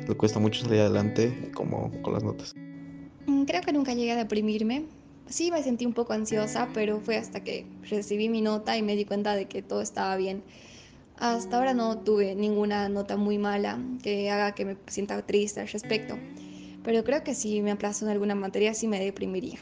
le 0.09 0.17
cuesta 0.17 0.41
mucho 0.41 0.63
salir 0.63 0.81
adelante 0.81 1.53
como 1.55 1.93
con 2.03 2.15
las 2.15 2.25
notas. 2.25 2.53
Mm, 3.27 3.45
creo 3.45 3.63
que 3.63 3.73
nunca 3.73 3.95
llegué 3.95 4.11
a 4.11 4.17
deprimirme, 4.17 4.87
sí 5.29 5.53
me 5.53 5.63
sentí 5.63 5.87
un 5.87 5.93
poco 5.93 6.15
ansiosa, 6.15 6.69
pero 6.75 7.01
fue 7.01 7.17
hasta 7.17 7.45
que 7.45 7.65
recibí 7.89 8.29
mi 8.29 8.41
nota 8.41 8.77
y 8.77 8.83
me 8.83 8.97
di 8.97 9.05
cuenta 9.05 9.37
de 9.37 9.47
que 9.47 9.63
todo 9.63 9.83
estaba 9.83 10.17
bien. 10.17 10.43
Hasta 11.17 11.59
ahora 11.59 11.75
no 11.75 11.99
tuve 11.99 12.35
ninguna 12.35 12.89
nota 12.89 13.17
muy 13.17 13.39
mala 13.39 13.79
que 14.03 14.33
haga 14.33 14.51
que 14.57 14.65
me 14.65 14.77
sienta 14.89 15.25
triste 15.25 15.61
al 15.61 15.69
respecto, 15.69 16.19
pero 16.83 17.05
creo 17.05 17.23
que 17.23 17.37
si 17.37 17.63
me 17.63 17.71
aplazo 17.71 18.05
en 18.07 18.11
alguna 18.11 18.35
materia 18.35 18.75
sí 18.75 18.89
me 18.89 18.99
deprimiría. 18.99 19.61